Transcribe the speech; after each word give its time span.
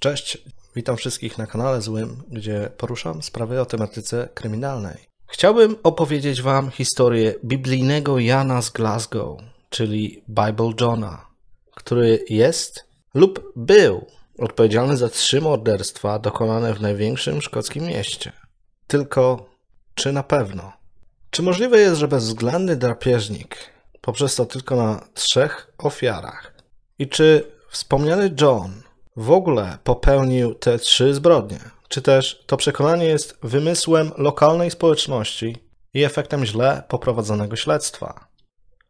Cześć, 0.00 0.38
witam 0.76 0.96
wszystkich 0.96 1.38
na 1.38 1.46
kanale 1.46 1.82
Złym, 1.82 2.22
gdzie 2.28 2.70
poruszam 2.76 3.22
sprawy 3.22 3.60
o 3.60 3.66
tematyce 3.66 4.28
kryminalnej. 4.34 5.08
Chciałbym 5.26 5.76
opowiedzieć 5.82 6.42
Wam 6.42 6.70
historię 6.70 7.34
biblijnego 7.44 8.18
Jana 8.18 8.62
z 8.62 8.70
Glasgow, 8.70 9.38
czyli 9.70 10.24
Bible 10.28 10.72
Johna, 10.80 11.26
który 11.74 12.24
jest 12.28 12.84
lub 13.14 13.52
był 13.56 14.06
odpowiedzialny 14.38 14.96
za 14.96 15.08
trzy 15.08 15.40
morderstwa 15.40 16.18
dokonane 16.18 16.74
w 16.74 16.80
największym 16.80 17.42
szkockim 17.42 17.84
mieście. 17.84 18.32
Tylko 18.86 19.50
czy 19.94 20.12
na 20.12 20.22
pewno? 20.22 20.72
Czy 21.30 21.42
możliwe 21.42 21.78
jest, 21.78 22.00
że 22.00 22.08
bezwzględny 22.08 22.76
drapieżnik 22.76 23.56
poprzez 24.00 24.34
to 24.34 24.46
tylko 24.46 24.76
na 24.76 25.06
trzech 25.14 25.72
ofiarach? 25.78 26.54
I 26.98 27.08
czy 27.08 27.52
wspomniany 27.70 28.34
John 28.40 28.82
w 29.16 29.30
ogóle 29.30 29.78
popełnił 29.84 30.54
te 30.54 30.78
trzy 30.78 31.14
zbrodnie? 31.14 31.58
Czy 31.88 32.02
też 32.02 32.44
to 32.46 32.56
przekonanie 32.56 33.04
jest 33.04 33.38
wymysłem 33.42 34.10
lokalnej 34.16 34.70
społeczności 34.70 35.56
i 35.94 36.04
efektem 36.04 36.44
źle 36.44 36.82
poprowadzonego 36.88 37.56
śledztwa? 37.56 38.28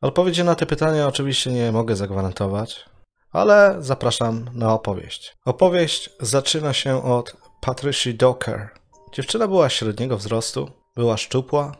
Odpowiedzi 0.00 0.44
na 0.44 0.54
te 0.54 0.66
pytania 0.66 1.08
oczywiście 1.08 1.52
nie 1.52 1.72
mogę 1.72 1.96
zagwarantować, 1.96 2.84
ale 3.32 3.76
zapraszam 3.78 4.50
na 4.54 4.74
opowieść. 4.74 5.36
Opowieść 5.44 6.10
zaczyna 6.20 6.72
się 6.72 7.04
od 7.04 7.36
Patricia 7.60 8.10
Docker. 8.14 8.68
Dziewczyna 9.12 9.48
była 9.48 9.68
średniego 9.68 10.16
wzrostu, 10.16 10.70
była 10.96 11.16
szczupła, 11.16 11.72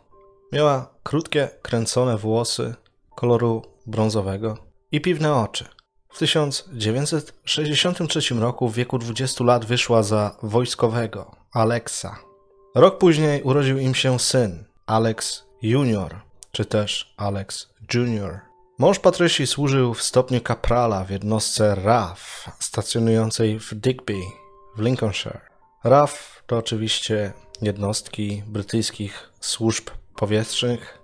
miała 0.53 0.95
krótkie, 1.03 1.49
kręcone 1.63 2.17
włosy 2.17 2.75
koloru 3.17 3.63
brązowego 3.87 4.57
i 4.93 5.01
piwne 5.01 5.35
oczy. 5.35 5.65
W 6.11 6.19
1963 6.19 8.35
roku 8.35 8.69
w 8.69 8.75
wieku 8.75 8.99
20 8.99 9.45
lat 9.45 9.65
wyszła 9.65 10.03
za 10.03 10.37
wojskowego 10.43 11.37
Alexa. 11.53 12.19
Rok 12.75 12.99
później 12.99 13.43
urodził 13.43 13.79
im 13.79 13.95
się 13.95 14.19
syn 14.19 14.65
Alex 14.87 15.45
Junior, 15.63 16.17
czy 16.53 16.65
też 16.65 17.15
Alex 17.17 17.69
Junior. 17.95 18.41
Mąż 18.79 18.99
Patrycji 18.99 19.47
służył 19.47 19.95
w 19.95 20.03
stopniu 20.03 20.41
kaprala 20.41 21.05
w 21.05 21.11
jednostce 21.11 21.75
RAF 21.75 22.51
stacjonującej 22.61 23.61
w 23.61 23.75
Digby 23.75 24.15
w 24.77 24.81
Lincolnshire. 24.81 25.41
RAF 25.85 26.43
to 26.47 26.57
oczywiście 26.57 27.33
jednostki 27.63 28.43
brytyjskich 28.47 29.33
służb 29.41 29.91
powietrznych. 30.17 31.00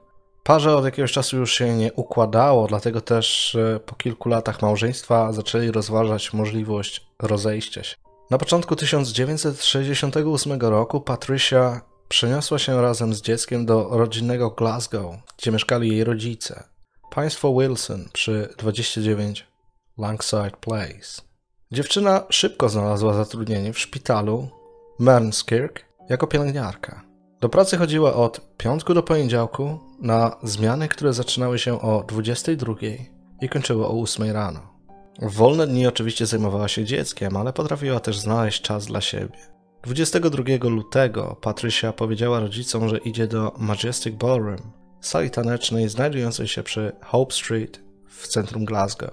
Parze 0.47 0.77
od 0.77 0.85
jakiegoś 0.85 1.13
czasu 1.13 1.37
już 1.37 1.55
się 1.55 1.77
nie 1.77 1.93
układało, 1.93 2.67
dlatego 2.67 3.01
też 3.01 3.55
e, 3.55 3.81
po 3.81 3.95
kilku 3.95 4.29
latach 4.29 4.63
małżeństwa 4.63 5.33
zaczęli 5.33 5.71
rozważać 5.71 6.33
możliwość 6.33 7.07
rozejścia 7.23 7.83
się. 7.83 7.97
Na 8.31 8.39
początku 8.39 8.77
1968 8.77 10.61
roku 10.61 11.01
Patricia 11.01 11.81
przeniosła 12.09 12.59
się 12.59 12.83
razem 12.83 13.15
z 13.15 13.23
dzieckiem 13.23 13.67
do 13.67 13.89
rodzinnego 13.91 14.51
Glasgow, 14.51 15.15
gdzie 15.39 15.53
mieszkali 15.53 15.89
jej 15.89 16.05
rodzice. 16.05 16.65
Państwo 17.11 17.55
Wilson 17.61 18.09
przy 18.13 18.55
29 18.59 19.47
Langside 19.99 20.53
Place. 20.61 21.23
Dziewczyna 21.73 22.25
szybko 22.31 22.69
znalazła 22.69 23.15
zatrudnienie 23.15 23.73
w 23.73 23.79
szpitalu 23.79 24.49
Mernskirk 24.99 25.85
jako 26.09 26.27
pielęgniarka. 26.27 27.03
Do 27.41 27.49
pracy 27.49 27.77
chodziła 27.77 28.15
od 28.15 28.41
piątku 28.57 28.95
do 28.95 29.03
poniedziałku 29.03 29.86
na 30.01 30.37
zmiany, 30.43 30.89
które 30.89 31.13
zaczynały 31.13 31.59
się 31.59 31.81
o 31.81 32.05
22 32.09 32.75
i 33.41 33.49
kończyły 33.49 33.87
o 33.87 34.01
8 34.01 34.31
rano. 34.31 34.61
W 35.23 35.33
wolne 35.35 35.67
dni 35.67 35.87
oczywiście 35.87 36.27
zajmowała 36.27 36.69
się 36.69 36.85
dzieckiem, 36.85 37.37
ale 37.37 37.53
potrafiła 37.53 38.01
też 38.01 38.19
znaleźć 38.19 38.63
czas 38.63 38.87
dla 38.87 39.01
siebie. 39.01 39.39
22 39.83 40.69
lutego 40.69 41.37
Patrycja 41.41 41.93
powiedziała 41.93 42.41
rodzicom, 42.41 42.89
że 42.89 42.99
idzie 42.99 43.27
do 43.27 43.53
Majestic 43.59 44.15
Ballroom, 44.15 44.73
sali 45.01 45.31
tanecznej 45.31 45.89
znajdującej 45.89 46.49
się 46.49 46.63
przy 46.63 46.93
Hope 47.05 47.35
Street 47.35 47.81
w 48.09 48.29
centrum 48.29 48.65
Glasgow. 48.65 49.11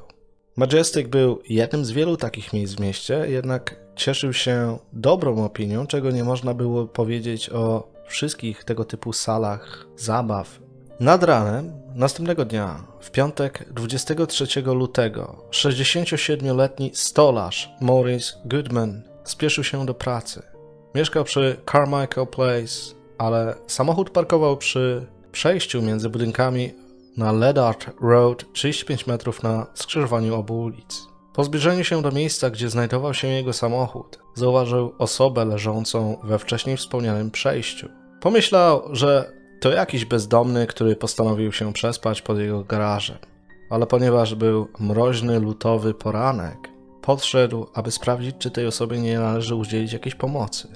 Majestic 0.58 1.08
był 1.08 1.42
jednym 1.50 1.86
z 1.86 1.92
wielu 1.92 2.18
takich 2.18 2.54
miejsc 2.54 2.76
w 2.76 2.80
mieście, 2.80 3.26
jednak 3.30 3.76
cieszył 3.96 4.34
się 4.34 4.78
dobrą 4.94 5.46
opinią, 5.46 5.88
czego 5.88 6.12
nie 6.12 6.24
można 6.24 6.54
było 6.54 6.88
powiedzieć 6.88 7.50
o 7.50 7.92
wszystkich 8.08 8.64
tego 8.64 8.86
typu 8.86 9.14
salach 9.14 9.88
zabaw. 9.96 10.60
Nad 11.04 11.24
ranem 11.24 11.72
następnego 11.96 12.46
dnia, 12.46 12.84
w 13.00 13.12
piątek 13.12 13.66
23 13.72 14.62
lutego, 14.62 15.36
67-letni 15.52 16.92
stolarz 16.94 17.72
Maurice 17.82 18.34
Goodman 18.46 19.02
spieszył 19.24 19.64
się 19.64 19.86
do 19.86 19.94
pracy. 19.94 20.42
Mieszkał 20.96 21.24
przy 21.24 21.58
Carmichael 21.72 22.28
Place, 22.28 22.96
ale 23.18 23.56
samochód 23.68 24.10
parkował 24.10 24.58
przy 24.58 25.06
przejściu 25.32 25.82
między 25.82 26.10
budynkami 26.10 26.74
na 27.18 27.32
Ledart 27.32 27.86
Road 28.02 28.54
35 28.54 29.08
metrów 29.08 29.44
na 29.44 29.68
skrzyżowaniu 29.74 30.36
obu 30.36 30.62
ulic. 30.62 31.08
Po 31.34 31.44
zbliżeniu 31.44 31.84
się 31.84 32.02
do 32.02 32.12
miejsca, 32.12 32.50
gdzie 32.50 32.70
znajdował 32.70 33.14
się 33.14 33.28
jego 33.28 33.54
samochód, 33.54 34.20
zauważył 34.36 34.94
osobę 34.98 35.46
leżącą 35.46 36.18
we 36.24 36.40
wcześniej 36.40 36.78
wspomnianym 36.78 37.32
przejściu. 37.32 37.90
Pomyślał, 38.22 38.84
że 38.92 39.43
to 39.64 39.72
jakiś 39.72 40.06
bezdomny, 40.06 40.68
który 40.68 40.96
postanowił 40.96 41.52
się 41.52 41.74
przespać 41.74 42.22
pod 42.22 42.38
jego 42.38 42.64
garażem. 42.64 43.18
Ale 43.70 43.88
ponieważ 43.88 44.36
był 44.36 44.68
mroźny, 44.80 45.40
lutowy 45.40 45.94
poranek, 45.94 46.70
podszedł, 47.02 47.68
aby 47.74 47.92
sprawdzić, 47.92 48.36
czy 48.40 48.52
tej 48.52 48.68
osobie 48.68 49.02
nie 49.02 49.20
należy 49.20 49.56
udzielić 49.56 49.94
jakiejś 49.94 50.16
pomocy. 50.16 50.68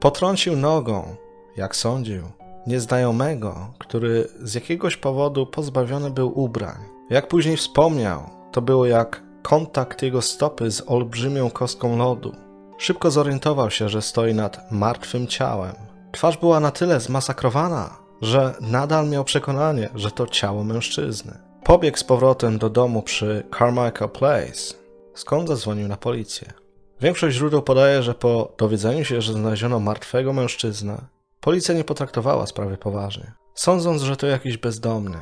Potrącił 0.00 0.56
nogą, 0.56 1.16
jak 1.56 1.76
sądził, 1.76 2.22
nieznajomego, 2.66 3.74
który 3.78 4.28
z 4.42 4.54
jakiegoś 4.54 4.96
powodu 4.96 5.46
pozbawiony 5.46 6.10
był 6.10 6.40
ubrań. 6.40 6.78
Jak 7.10 7.28
później 7.28 7.56
wspomniał, 7.56 8.20
to 8.52 8.62
było 8.62 8.86
jak 8.86 9.22
kontakt 9.42 10.02
jego 10.02 10.22
stopy 10.22 10.70
z 10.70 10.82
olbrzymią 10.86 11.50
kostką 11.50 11.96
lodu. 11.96 12.32
Szybko 12.78 13.10
zorientował 13.10 13.70
się, 13.70 13.88
że 13.88 14.02
stoi 14.02 14.34
nad 14.34 14.72
martwym 14.72 15.26
ciałem. 15.26 15.74
Twarz 16.12 16.36
była 16.36 16.60
na 16.60 16.70
tyle 16.70 17.00
zmasakrowana, 17.00 17.99
że 18.20 18.54
nadal 18.60 19.08
miał 19.08 19.24
przekonanie, 19.24 19.88
że 19.94 20.10
to 20.10 20.26
ciało 20.26 20.64
mężczyzny. 20.64 21.38
Pobiegł 21.64 21.98
z 21.98 22.04
powrotem 22.04 22.58
do 22.58 22.70
domu 22.70 23.02
przy 23.02 23.42
Carmichael 23.58 24.10
Place, 24.10 24.74
skąd 25.14 25.48
zadzwonił 25.48 25.88
na 25.88 25.96
policję. 25.96 26.52
Większość 27.00 27.36
źródeł 27.36 27.62
podaje, 27.62 28.02
że 28.02 28.14
po 28.14 28.52
dowiedzeniu 28.58 29.04
się, 29.04 29.20
że 29.20 29.32
znaleziono 29.32 29.80
martwego 29.80 30.32
mężczyznę, 30.32 30.98
policja 31.40 31.74
nie 31.74 31.84
potraktowała 31.84 32.46
sprawy 32.46 32.76
poważnie, 32.76 33.32
sądząc, 33.54 34.02
że 34.02 34.16
to 34.16 34.26
jakiś 34.26 34.56
bezdomny. 34.56 35.18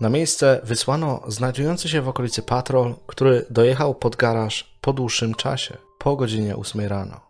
Na 0.00 0.08
miejsce 0.08 0.60
wysłano 0.64 1.22
znajdujący 1.26 1.88
się 1.88 2.02
w 2.02 2.08
okolicy 2.08 2.42
patrol, 2.42 2.94
który 3.06 3.46
dojechał 3.50 3.94
pod 3.94 4.16
garaż 4.16 4.78
po 4.80 4.92
dłuższym 4.92 5.34
czasie, 5.34 5.76
po 5.98 6.16
godzinie 6.16 6.56
8 6.56 6.80
rano. 6.80 7.20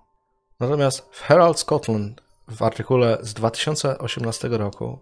Natomiast 0.60 1.08
w 1.10 1.22
Herald 1.22 1.58
Scotland 1.58 2.22
w 2.48 2.62
artykule 2.62 3.18
z 3.22 3.34
2018 3.34 4.48
roku 4.48 4.98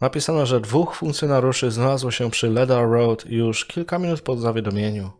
napisano, 0.00 0.46
że 0.46 0.60
dwóch 0.60 0.94
funkcjonariuszy 0.94 1.70
znalazło 1.70 2.10
się 2.10 2.30
przy 2.30 2.50
Ledar 2.50 2.88
Road 2.90 3.26
już 3.26 3.64
kilka 3.64 3.98
minut 3.98 4.20
po 4.20 4.36
zawiadomieniu, 4.36 5.10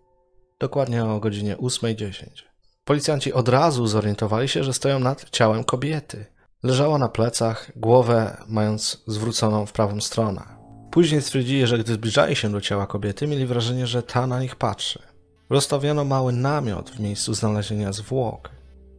dokładnie 0.61 1.05
o 1.05 1.21
godzinie 1.21 1.57
8.10. 1.57 2.27
Policjanci 2.85 3.33
od 3.33 3.49
razu 3.49 3.87
zorientowali 3.87 4.49
się, 4.49 4.65
że 4.65 4.73
stoją 4.73 4.99
nad 4.99 5.31
ciałem 5.31 5.65
kobiety. 5.65 6.27
Leżała 6.63 6.99
na 6.99 7.09
plecach, 7.09 7.73
głowę 7.77 8.37
mając 8.49 9.03
zwróconą 9.07 9.67
w 9.67 9.73
prawą 9.73 10.01
stronę. 10.01 10.43
Później 10.91 11.23
stwierdzili, 11.23 11.67
że 11.67 11.79
gdy 11.79 11.95
zbliżali 11.95 12.37
się 12.37 12.53
do 12.53 12.61
ciała 12.61 12.87
kobiety, 12.87 13.27
mieli 13.27 13.47
wrażenie, 13.47 13.87
że 13.87 14.03
ta 14.03 14.27
na 14.27 14.41
nich 14.41 14.57
patrzy. 14.57 15.03
Rozstawiono 15.51 16.05
mały 16.05 16.33
namiot 16.33 16.91
w 16.91 17.01
miejscu 17.01 17.35
znalezienia 17.35 17.93
zwłok, 17.93 18.51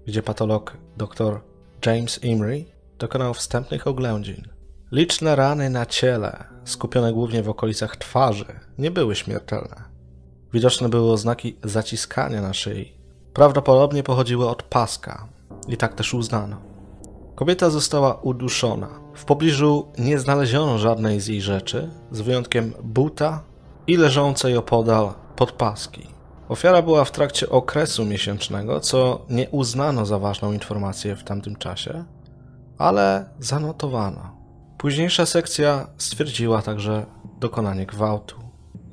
gdzie 0.08 0.24
patolog 0.24 0.78
dr 0.98 1.42
James 1.86 2.24
Imrie 2.24 2.66
dokonał 3.00 3.34
wstępnych 3.34 3.88
oględzin. 3.88 4.55
Liczne 4.96 5.36
rany 5.36 5.70
na 5.70 5.86
ciele, 5.86 6.44
skupione 6.66 7.14
głównie 7.14 7.44
w 7.44 7.50
okolicach 7.50 7.98
twarzy, 7.98 8.46
nie 8.78 8.92
były 8.92 9.16
śmiertelne. 9.16 9.84
Widoczne 10.54 10.90
były 10.90 11.12
oznaki 11.12 11.58
zaciskania 11.64 12.42
na 12.42 12.54
szyi. 12.54 12.94
Prawdopodobnie 13.34 14.04
pochodziły 14.04 14.50
od 14.50 14.64
paska 14.64 15.28
i 15.68 15.78
tak 15.78 15.94
też 15.94 16.14
uznano. 16.14 16.58
Kobieta 17.36 17.70
została 17.70 18.14
uduszona. 18.14 18.90
W 19.14 19.26
pobliżu 19.26 19.88
nie 19.98 20.20
znaleziono 20.20 20.78
żadnej 20.78 21.20
z 21.20 21.28
jej 21.28 21.42
rzeczy, 21.42 21.90
z 22.12 22.22
wyjątkiem 22.22 22.74
buta 22.84 23.44
i 23.88 23.98
leżącej 23.98 24.58
opodal 24.58 25.14
podpaski. 25.36 26.08
Ofiara 26.50 26.82
była 26.82 27.06
w 27.06 27.12
trakcie 27.12 27.50
okresu 27.50 28.06
miesięcznego, 28.06 28.80
co 28.80 29.26
nie 29.30 29.50
uznano 29.50 30.06
za 30.06 30.20
ważną 30.20 30.52
informację 30.52 31.16
w 31.16 31.24
tamtym 31.24 31.56
czasie, 31.56 32.06
ale 32.78 33.30
zanotowano. 33.40 34.35
Późniejsza 34.78 35.26
sekcja 35.26 35.88
stwierdziła 35.98 36.62
także 36.62 37.06
dokonanie 37.40 37.86
gwałtu. 37.86 38.36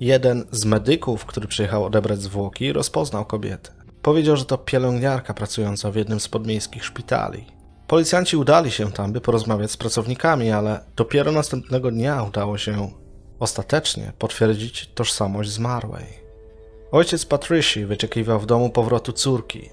Jeden 0.00 0.44
z 0.50 0.64
medyków, 0.64 1.25
który 1.25 1.49
przyjechał 1.49 1.84
odebrać 1.84 2.23
zwłoki, 2.23 2.73
rozpoznał 2.73 3.25
kobietę. 3.25 3.70
Powiedział, 4.02 4.37
że 4.37 4.44
to 4.44 4.58
pielęgniarka 4.58 5.34
pracująca 5.34 5.90
w 5.90 5.96
jednym 5.96 6.20
z 6.20 6.29
podmiejskich 6.29 6.84
szpitali. 6.84 7.46
Policjanci 7.87 8.37
udali 8.37 8.70
się 8.70 8.93
tam, 8.93 9.12
by 9.12 9.20
porozmawiać 9.20 9.70
z 9.70 9.76
pracownikami, 9.76 10.50
ale 10.50 10.81
dopiero 10.96 11.32
następnego 11.32 11.90
dnia 11.90 12.23
udało 12.23 12.58
się 12.58 12.90
ostatecznie 13.38 14.12
potwierdzić 14.19 14.90
tożsamość 14.94 15.50
zmarłej. 15.50 16.06
Ojciec 16.93 17.26
Patrici 17.26 17.87
wyczekiwał 17.87 18.40
w 18.40 18.46
domu 18.46 18.70
powrotu 18.70 19.12
córki. 19.12 19.70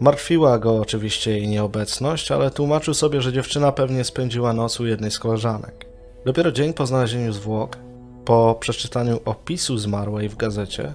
Martwiła 0.00 0.58
go 0.58 0.80
oczywiście 0.80 1.30
jej 1.30 1.48
nieobecność, 1.48 2.32
ale 2.32 2.50
tłumaczył 2.50 2.94
sobie, 2.94 3.22
że 3.22 3.32
dziewczyna 3.32 3.72
pewnie 3.72 4.04
spędziła 4.04 4.52
noc 4.52 4.80
u 4.80 4.86
jednej 4.86 5.10
z 5.10 5.18
koleżanek. 5.18 5.86
Dopiero 6.24 6.52
dzień 6.52 6.74
po 6.74 6.86
znalezieniu 6.86 7.32
zwłok, 7.32 7.76
po 8.24 8.56
przeczytaniu 8.60 9.20
opisu 9.24 9.78
zmarłej 9.78 10.28
w 10.28 10.36
gazecie, 10.36 10.94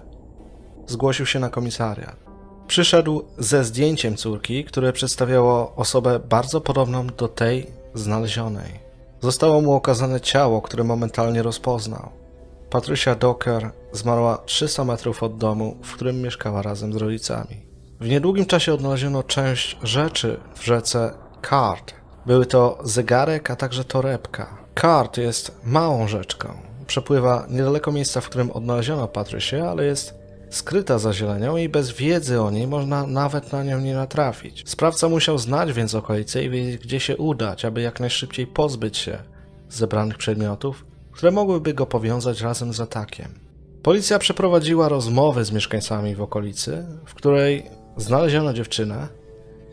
zgłosił 0.87 1.25
się 1.25 1.39
na 1.39 1.49
komisariat. 1.49 2.15
Przyszedł 2.67 3.23
ze 3.37 3.63
zdjęciem 3.63 4.17
córki, 4.17 4.65
które 4.65 4.93
przedstawiało 4.93 5.75
osobę 5.75 6.19
bardzo 6.19 6.61
podobną 6.61 7.07
do 7.07 7.27
tej 7.27 7.67
znalezionej. 7.93 8.79
Zostało 9.21 9.61
mu 9.61 9.73
okazane 9.73 10.21
ciało, 10.21 10.61
które 10.61 10.83
momentalnie 10.83 11.43
rozpoznał. 11.43 12.09
Patricia 12.69 13.15
Docker 13.15 13.71
zmarła 13.91 14.37
300 14.45 14.83
metrów 14.83 15.23
od 15.23 15.37
domu, 15.37 15.77
w 15.83 15.95
którym 15.95 16.21
mieszkała 16.21 16.61
razem 16.61 16.93
z 16.93 16.95
rodzicami. 16.95 17.70
W 18.01 18.07
niedługim 18.07 18.45
czasie 18.45 18.73
odnaleziono 18.73 19.23
część 19.23 19.77
rzeczy 19.83 20.39
w 20.55 20.65
rzece 20.65 21.13
Card. 21.49 21.93
Były 22.25 22.45
to 22.45 22.79
zegarek, 22.83 23.51
a 23.51 23.55
także 23.55 23.83
torebka. 23.83 24.57
Card 24.81 25.17
jest 25.17 25.59
małą 25.63 26.07
rzeczką. 26.07 26.53
Przepływa 26.87 27.45
niedaleko 27.49 27.91
miejsca, 27.91 28.21
w 28.21 28.29
którym 28.29 28.51
odnaleziono 28.51 29.07
Patrycję, 29.07 29.69
ale 29.69 29.85
jest 29.85 30.13
skryta 30.49 30.99
za 30.99 31.13
zielenią 31.13 31.57
i 31.57 31.69
bez 31.69 31.91
wiedzy 31.91 32.41
o 32.41 32.51
niej 32.51 32.67
można 32.67 33.07
nawet 33.07 33.51
na 33.51 33.63
nią 33.63 33.79
nie 33.79 33.95
natrafić. 33.95 34.69
Sprawca 34.69 35.09
musiał 35.09 35.37
znać 35.37 35.73
więc 35.73 35.95
okolice 35.95 36.43
i 36.43 36.49
wiedzieć, 36.49 36.81
gdzie 36.81 36.99
się 36.99 37.17
udać, 37.17 37.65
aby 37.65 37.81
jak 37.81 37.99
najszybciej 37.99 38.47
pozbyć 38.47 38.97
się 38.97 39.17
zebranych 39.69 40.17
przedmiotów, 40.17 40.85
które 41.11 41.31
mogłyby 41.31 41.73
go 41.73 41.85
powiązać 41.85 42.41
razem 42.41 42.73
z 42.73 42.79
atakiem. 42.79 43.39
Policja 43.83 44.19
przeprowadziła 44.19 44.89
rozmowy 44.89 45.45
z 45.45 45.51
mieszkańcami 45.51 46.15
w 46.15 46.21
okolicy, 46.21 46.85
w 47.05 47.13
której 47.13 47.80
znaleziono 47.97 48.53
dziewczynę. 48.53 49.07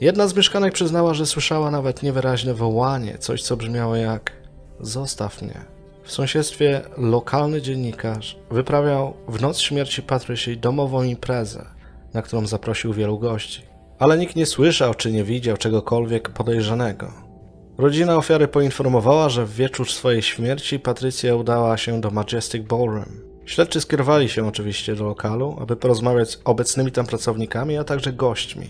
Jedna 0.00 0.29
z 0.29 0.37
mieszkanek 0.37 0.75
przyznała, 0.75 1.15
że 1.15 1.26
słyszała 1.26 1.70
nawet 1.70 2.03
niewyraźne 2.03 2.55
wołanie, 2.55 3.19
coś 3.19 3.43
co 3.43 3.56
brzmiało 3.56 3.97
jak 3.97 4.38
Zostaw 4.81 5.43
mnie. 5.43 5.65
W 6.05 6.12
sąsiedztwie 6.12 6.81
lokalny 6.97 7.62
dziennikarz 7.62 8.38
wyprawiał 8.50 9.15
w 9.29 9.41
noc 9.41 9.59
śmierci 9.59 10.03
Patrysi 10.03 10.56
domową 10.56 11.03
imprezę, 11.03 11.67
na 12.15 12.23
którą 12.23 12.47
zaprosił 12.47 12.93
wielu 12.93 13.19
gości. 13.19 13.62
Ale 13.99 14.19
nikt 14.19 14.37
nie 14.37 14.47
słyszał 14.47 14.94
czy 14.94 15.12
nie 15.12 15.25
widział 15.25 15.56
czegokolwiek 15.56 16.29
podejrzanego. 16.29 17.12
Rodzina 17.79 18.17
ofiary 18.17 18.49
poinformowała, 18.49 19.29
że 19.29 19.47
w 19.47 19.55
wieczór 19.55 19.91
swojej 19.91 20.23
śmierci 20.23 20.79
Patrycja 20.81 21.37
udała 21.37 21.76
się 21.76 22.00
do 22.00 22.11
Majestic 22.11 22.67
Ballroom. 22.67 23.28
Śledczy 23.49 23.81
skierowali 23.81 24.29
się 24.29 24.49
oczywiście 24.49 24.95
do 24.95 25.05
lokalu, 25.05 25.56
aby 25.61 25.77
porozmawiać 25.77 26.31
z 26.31 26.41
obecnymi 26.45 26.93
tam 26.93 27.06
pracownikami, 27.06 27.77
a 27.77 27.85
także 27.85 28.12
gośćmi. 28.12 28.69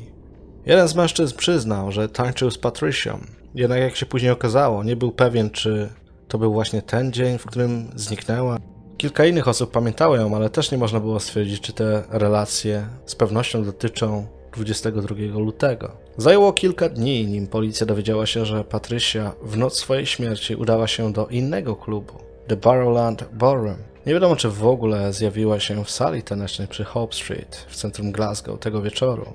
Jeden 0.66 0.88
z 0.88 0.94
mężczyzn 0.94 1.36
przyznał, 1.36 1.92
że 1.92 2.08
tańczył 2.08 2.50
z 2.50 2.58
Patrycją, 2.58 3.18
jednak 3.54 3.80
jak 3.80 3.96
się 3.96 4.06
później 4.06 4.30
okazało, 4.30 4.84
nie 4.84 4.96
był 4.96 5.12
pewien, 5.12 5.50
czy 5.50 5.88
to 6.28 6.38
był 6.38 6.52
właśnie 6.52 6.82
ten 6.82 7.12
dzień, 7.12 7.38
w 7.38 7.46
którym 7.46 7.90
zniknęła. 7.94 8.58
Kilka 8.96 9.26
innych 9.26 9.48
osób 9.48 9.70
pamiętało 9.70 10.16
ją, 10.16 10.36
ale 10.36 10.50
też 10.50 10.70
nie 10.70 10.78
można 10.78 11.00
było 11.00 11.20
stwierdzić, 11.20 11.60
czy 11.60 11.72
te 11.72 12.02
relacje 12.10 12.86
z 13.06 13.14
pewnością 13.14 13.64
dotyczą 13.64 14.26
22 14.56 15.16
lutego. 15.38 15.92
Zajęło 16.16 16.52
kilka 16.52 16.88
dni, 16.88 17.26
nim 17.26 17.46
policja 17.46 17.86
dowiedziała 17.86 18.26
się, 18.26 18.44
że 18.44 18.64
Patrycja 18.64 19.32
w 19.42 19.56
noc 19.56 19.78
swojej 19.78 20.06
śmierci 20.06 20.56
udała 20.56 20.86
się 20.86 21.12
do 21.12 21.26
innego 21.26 21.76
klubu, 21.76 22.14
The 22.48 22.56
Barrowland 22.56 23.24
Ballroom. 23.32 23.76
Nie 24.08 24.14
wiadomo, 24.14 24.36
czy 24.36 24.48
w 24.48 24.66
ogóle 24.66 25.12
zjawiła 25.12 25.60
się 25.60 25.84
w 25.84 25.90
sali 25.90 26.22
tanecznej 26.22 26.68
przy 26.68 26.84
Hope 26.84 27.14
Street 27.14 27.66
w 27.68 27.76
centrum 27.76 28.12
Glasgow 28.12 28.60
tego 28.60 28.82
wieczoru. 28.82 29.32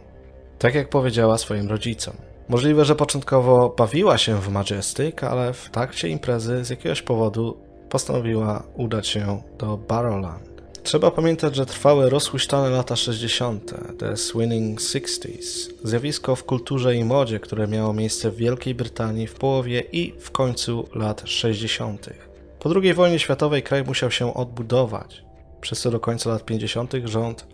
Tak 0.60 0.76
jak 0.76 0.90
powiedziała 0.90 1.38
swoim 1.38 1.70
rodzicom. 1.70 2.14
Możliwe, 2.50 2.86
że 2.86 2.96
początkowo 2.96 3.74
bawiła 3.78 4.18
się 4.18 4.42
w 4.42 4.50
Majestic, 4.50 5.24
ale 5.24 5.54
w 5.54 5.70
trakcie 5.70 6.10
imprezy 6.10 6.66
z 6.66 6.70
jakiegoś 6.70 7.02
powodu 7.02 7.58
postanowiła 7.90 8.64
udać 8.76 9.08
się 9.08 9.42
do 9.60 9.78
Barrowland. 9.78 10.64
Trzeba 10.84 11.12
pamiętać, 11.12 11.56
że 11.56 11.66
trwały 11.66 12.10
rozhuśtane 12.10 12.70
lata 12.70 12.96
60., 12.96 13.74
the 14.00 14.18
swinging 14.18 14.80
60s, 14.80 15.70
zjawisko 15.84 16.36
w 16.36 16.44
kulturze 16.44 16.96
i 16.96 17.04
modzie, 17.04 17.40
które 17.40 17.68
miało 17.68 17.94
miejsce 17.94 18.32
w 18.32 18.36
Wielkiej 18.36 18.76
Brytanii 18.76 19.28
w 19.28 19.34
połowie 19.34 19.84
i 19.92 20.14
w 20.20 20.32
końcu 20.32 20.88
lat 20.96 21.22
60. 21.26 22.33
Po 22.64 22.70
II 22.76 22.94
wojnie 22.94 23.20
światowej 23.20 23.64
kraj 23.64 23.84
musiał 23.84 24.12
się 24.12 24.34
odbudować, 24.34 25.26
przez 25.62 25.82
co 25.82 25.92
do 25.92 26.00
końca 26.00 26.30
lat 26.30 26.46
50. 26.46 26.94
rząd 27.06 27.48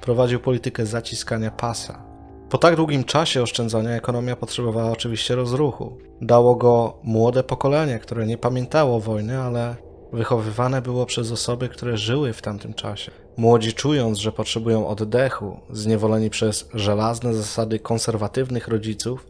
prowadził 0.00 0.40
politykę 0.40 0.86
zaciskania 0.86 1.50
pasa. 1.50 2.04
Po 2.50 2.58
tak 2.58 2.76
długim 2.76 3.04
czasie 3.04 3.42
oszczędzania 3.42 3.90
ekonomia 3.90 4.36
potrzebowała 4.36 4.90
oczywiście 4.90 5.34
rozruchu. 5.34 5.98
Dało 6.20 6.54
go 6.54 6.98
młode 7.02 7.42
pokolenie, 7.42 7.98
które 7.98 8.26
nie 8.26 8.38
pamiętało 8.38 9.00
wojny, 9.00 9.38
ale 9.38 9.76
wychowywane 10.12 10.82
było 10.82 11.06
przez 11.06 11.32
osoby, 11.32 11.68
które 11.68 11.96
żyły 11.96 12.32
w 12.32 12.42
tamtym 12.42 12.74
czasie. 12.74 13.12
Młodzi 13.36 13.72
czując, 13.72 14.18
że 14.18 14.32
potrzebują 14.32 14.86
oddechu, 14.86 15.60
zniewoleni 15.70 16.30
przez 16.30 16.68
żelazne 16.74 17.34
zasady 17.34 17.78
konserwatywnych 17.78 18.68
rodziców, 18.68 19.26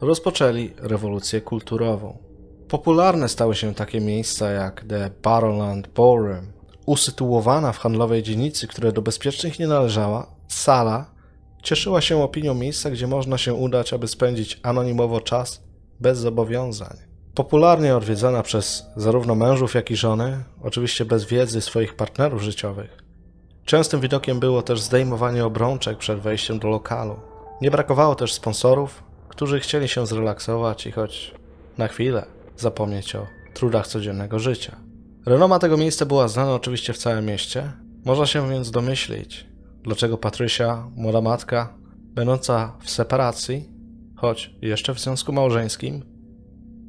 rozpoczęli 0.00 0.70
rewolucję 0.78 1.40
kulturową. 1.40 2.25
Popularne 2.68 3.28
stały 3.28 3.54
się 3.54 3.74
takie 3.74 4.00
miejsca 4.00 4.50
jak 4.50 4.84
The 4.88 5.10
Barrowland 5.22 5.88
Ballroom, 5.88 6.46
usytuowana 6.86 7.72
w 7.72 7.78
handlowej 7.78 8.22
dzielnicy, 8.22 8.66
która 8.66 8.92
do 8.92 9.02
bezpiecznych 9.02 9.58
nie 9.58 9.66
należała, 9.66 10.26
sala 10.48 11.10
cieszyła 11.62 12.00
się 12.00 12.22
opinią 12.22 12.54
miejsca, 12.54 12.90
gdzie 12.90 13.06
można 13.06 13.38
się 13.38 13.54
udać, 13.54 13.92
aby 13.92 14.08
spędzić 14.08 14.60
anonimowo 14.62 15.20
czas 15.20 15.62
bez 16.00 16.18
zobowiązań. 16.18 16.96
Popularnie 17.34 17.96
odwiedzana 17.96 18.42
przez 18.42 18.86
zarówno 18.96 19.34
mężów, 19.34 19.74
jak 19.74 19.90
i 19.90 19.96
żony, 19.96 20.44
oczywiście 20.62 21.04
bez 21.04 21.24
wiedzy 21.24 21.60
swoich 21.60 21.96
partnerów 21.96 22.42
życiowych. 22.42 22.98
Częstym 23.64 24.00
widokiem 24.00 24.40
było 24.40 24.62
też 24.62 24.80
zdejmowanie 24.80 25.44
obrączek 25.44 25.98
przed 25.98 26.20
wejściem 26.20 26.58
do 26.58 26.68
lokalu. 26.68 27.16
Nie 27.60 27.70
brakowało 27.70 28.14
też 28.14 28.32
sponsorów, 28.32 29.02
którzy 29.28 29.60
chcieli 29.60 29.88
się 29.88 30.06
zrelaksować 30.06 30.86
i 30.86 30.92
choć 30.92 31.34
na 31.78 31.88
chwilę 31.88 32.35
zapomnieć 32.56 33.16
o 33.16 33.26
trudach 33.54 33.86
codziennego 33.86 34.38
życia. 34.38 34.76
Renoma 35.26 35.58
tego 35.58 35.76
miejsca 35.76 36.06
była 36.06 36.28
znana 36.28 36.54
oczywiście 36.54 36.92
w 36.92 36.98
całym 36.98 37.26
mieście. 37.26 37.72
Można 38.04 38.26
się 38.26 38.50
więc 38.50 38.70
domyślić, 38.70 39.46
dlaczego 39.82 40.18
Patrysia, 40.18 40.90
młoda 40.96 41.20
matka, 41.20 41.74
będąca 41.98 42.72
w 42.82 42.90
separacji, 42.90 43.68
choć 44.16 44.50
jeszcze 44.62 44.94
w 44.94 45.00
związku 45.00 45.32
małżeńskim, 45.32 46.02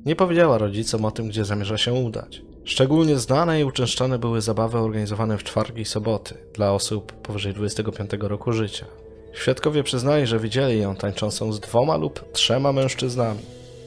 nie 0.06 0.16
powiedziała 0.16 0.58
rodzicom 0.58 1.06
o 1.06 1.12
tym, 1.12 1.28
gdzie 1.28 1.46
zamierza 1.46 1.78
się 1.78 1.94
udać. 1.94 2.42
Szczególnie 2.64 3.18
znane 3.18 3.62
i 3.62 3.64
uczęszczane 3.64 4.20
były 4.20 4.42
zabawy 4.42 4.78
organizowane 4.78 5.38
w 5.38 5.44
czwartki 5.44 5.82
i 5.82 5.86
soboty 5.86 6.36
dla 6.54 6.74
osób 6.74 7.14
powyżej 7.14 7.54
25 7.54 8.12
roku 8.20 8.52
życia. 8.52 8.86
Świadkowie 9.34 9.84
przyznali, 9.84 10.28
że 10.28 10.40
widzieli 10.40 10.82
ją 10.82 10.96
tańczącą 10.96 11.54
z 11.54 11.60
dwoma 11.60 11.98
lub 11.98 12.32
trzema 12.32 12.72
mężczyznami. 12.72 13.40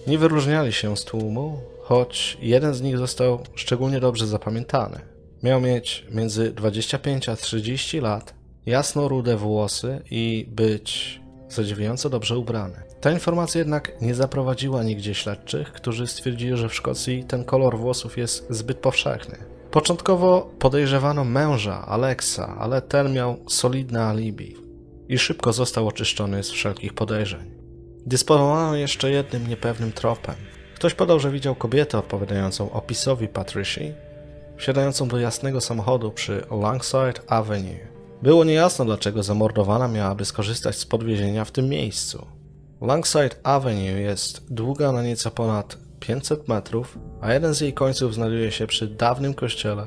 Nie 0.07 0.19
wyróżniali 0.19 0.73
się 0.73 0.97
z 0.97 1.05
tłumu, 1.05 1.59
choć 1.91 2.39
jeden 2.41 2.75
z 2.75 2.83
nich 2.83 2.99
został 2.99 3.39
szczególnie 3.55 4.01
dobrze 4.01 4.27
zapamiętany. 4.27 5.01
Miał 5.43 5.61
mieć 5.61 6.07
między 6.11 6.53
25 6.53 7.29
a 7.29 7.37
30 7.37 8.01
lat, 8.01 8.35
jasno-rude 8.67 9.37
włosy 9.37 10.03
i 10.11 10.47
być 10.51 11.21
zadziwiająco 11.49 12.11
dobrze 12.11 12.39
ubrany. 12.39 12.77
Ta 13.01 13.11
informacja 13.11 13.59
jednak 13.59 13.93
nie 14.01 14.15
zaprowadziła 14.15 14.83
nigdzie 14.83 15.15
śledczych, 15.15 15.73
którzy 15.73 16.07
stwierdzili, 16.07 16.57
że 16.57 16.69
w 16.69 16.75
Szkocji 16.75 17.25
ten 17.25 17.45
kolor 17.45 17.79
włosów 17.79 18.19
jest 18.19 18.47
zbyt 18.51 18.79
powszechny. 18.79 19.39
Początkowo 19.71 20.51
podejrzewano 20.59 21.25
męża, 21.25 21.87
Alexa, 21.87 22.57
ale 22.59 22.83
ten 22.83 23.13
miał 23.13 23.37
solidne 23.49 24.05
alibi 24.05 24.57
i 25.09 25.19
szybko 25.19 25.53
został 25.53 25.89
oczyszczony 25.89 26.45
z 26.45 26.51
wszelkich 26.51 26.95
podejrzeń. 26.95 27.51
Dysponowano 28.07 28.77
jeszcze 28.77 29.11
jednym 29.11 29.47
niepewnym 29.47 29.93
tropem. 29.93 30.35
Ktoś 30.81 30.95
podał, 30.95 31.21
że 31.21 31.31
widział 31.31 31.55
kobietę 31.55 31.99
odpowiadającą 31.99 32.73
opisowi 32.73 33.29
Patricia, 33.29 33.81
wsiadającą 34.57 35.09
do 35.09 35.19
jasnego 35.19 35.61
samochodu 35.61 36.11
przy 36.11 36.45
Langside 36.51 37.21
Avenue. 37.27 37.79
Było 38.23 38.45
niejasne, 38.45 38.85
dlaczego 38.85 39.23
zamordowana 39.23 39.89
miałaby 39.89 40.25
skorzystać 40.25 40.77
z 40.77 40.87
podwiezienia 40.87 41.45
w 41.45 41.51
tym 41.51 41.69
miejscu. 41.69 42.27
Langside 42.81 43.31
Avenue 43.43 44.01
jest 44.01 44.55
długa 44.55 44.93
na 44.93 45.03
nieco 45.03 45.31
ponad 45.31 45.79
500 46.01 46.49
metrów, 46.49 46.99
a 47.21 47.33
jeden 47.33 47.55
z 47.55 47.61
jej 47.61 47.73
końców 47.73 48.15
znajduje 48.15 48.53
się 48.53 48.67
przy 48.67 48.87
dawnym 48.87 49.35
kościele, 49.35 49.87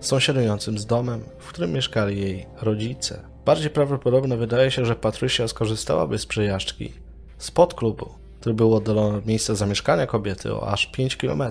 sąsiadującym 0.00 0.78
z 0.78 0.86
domem, 0.86 1.24
w 1.38 1.48
którym 1.48 1.72
mieszkali 1.72 2.20
jej 2.20 2.46
rodzice. 2.62 3.22
Bardziej 3.44 3.70
prawdopodobne 3.70 4.36
wydaje 4.36 4.70
się, 4.70 4.86
że 4.86 4.96
Patrycja 4.96 5.48
skorzystałaby 5.48 6.18
z 6.18 6.26
przejażdżki 6.26 6.92
spod 7.38 7.74
klubu, 7.74 8.25
który 8.46 8.54
był 8.54 8.74
oddalony 8.74 9.18
od 9.18 9.26
miejsca 9.26 9.54
zamieszkania 9.54 10.06
kobiety 10.06 10.54
o 10.54 10.68
aż 10.68 10.86
5 10.86 11.16
km. 11.16 11.42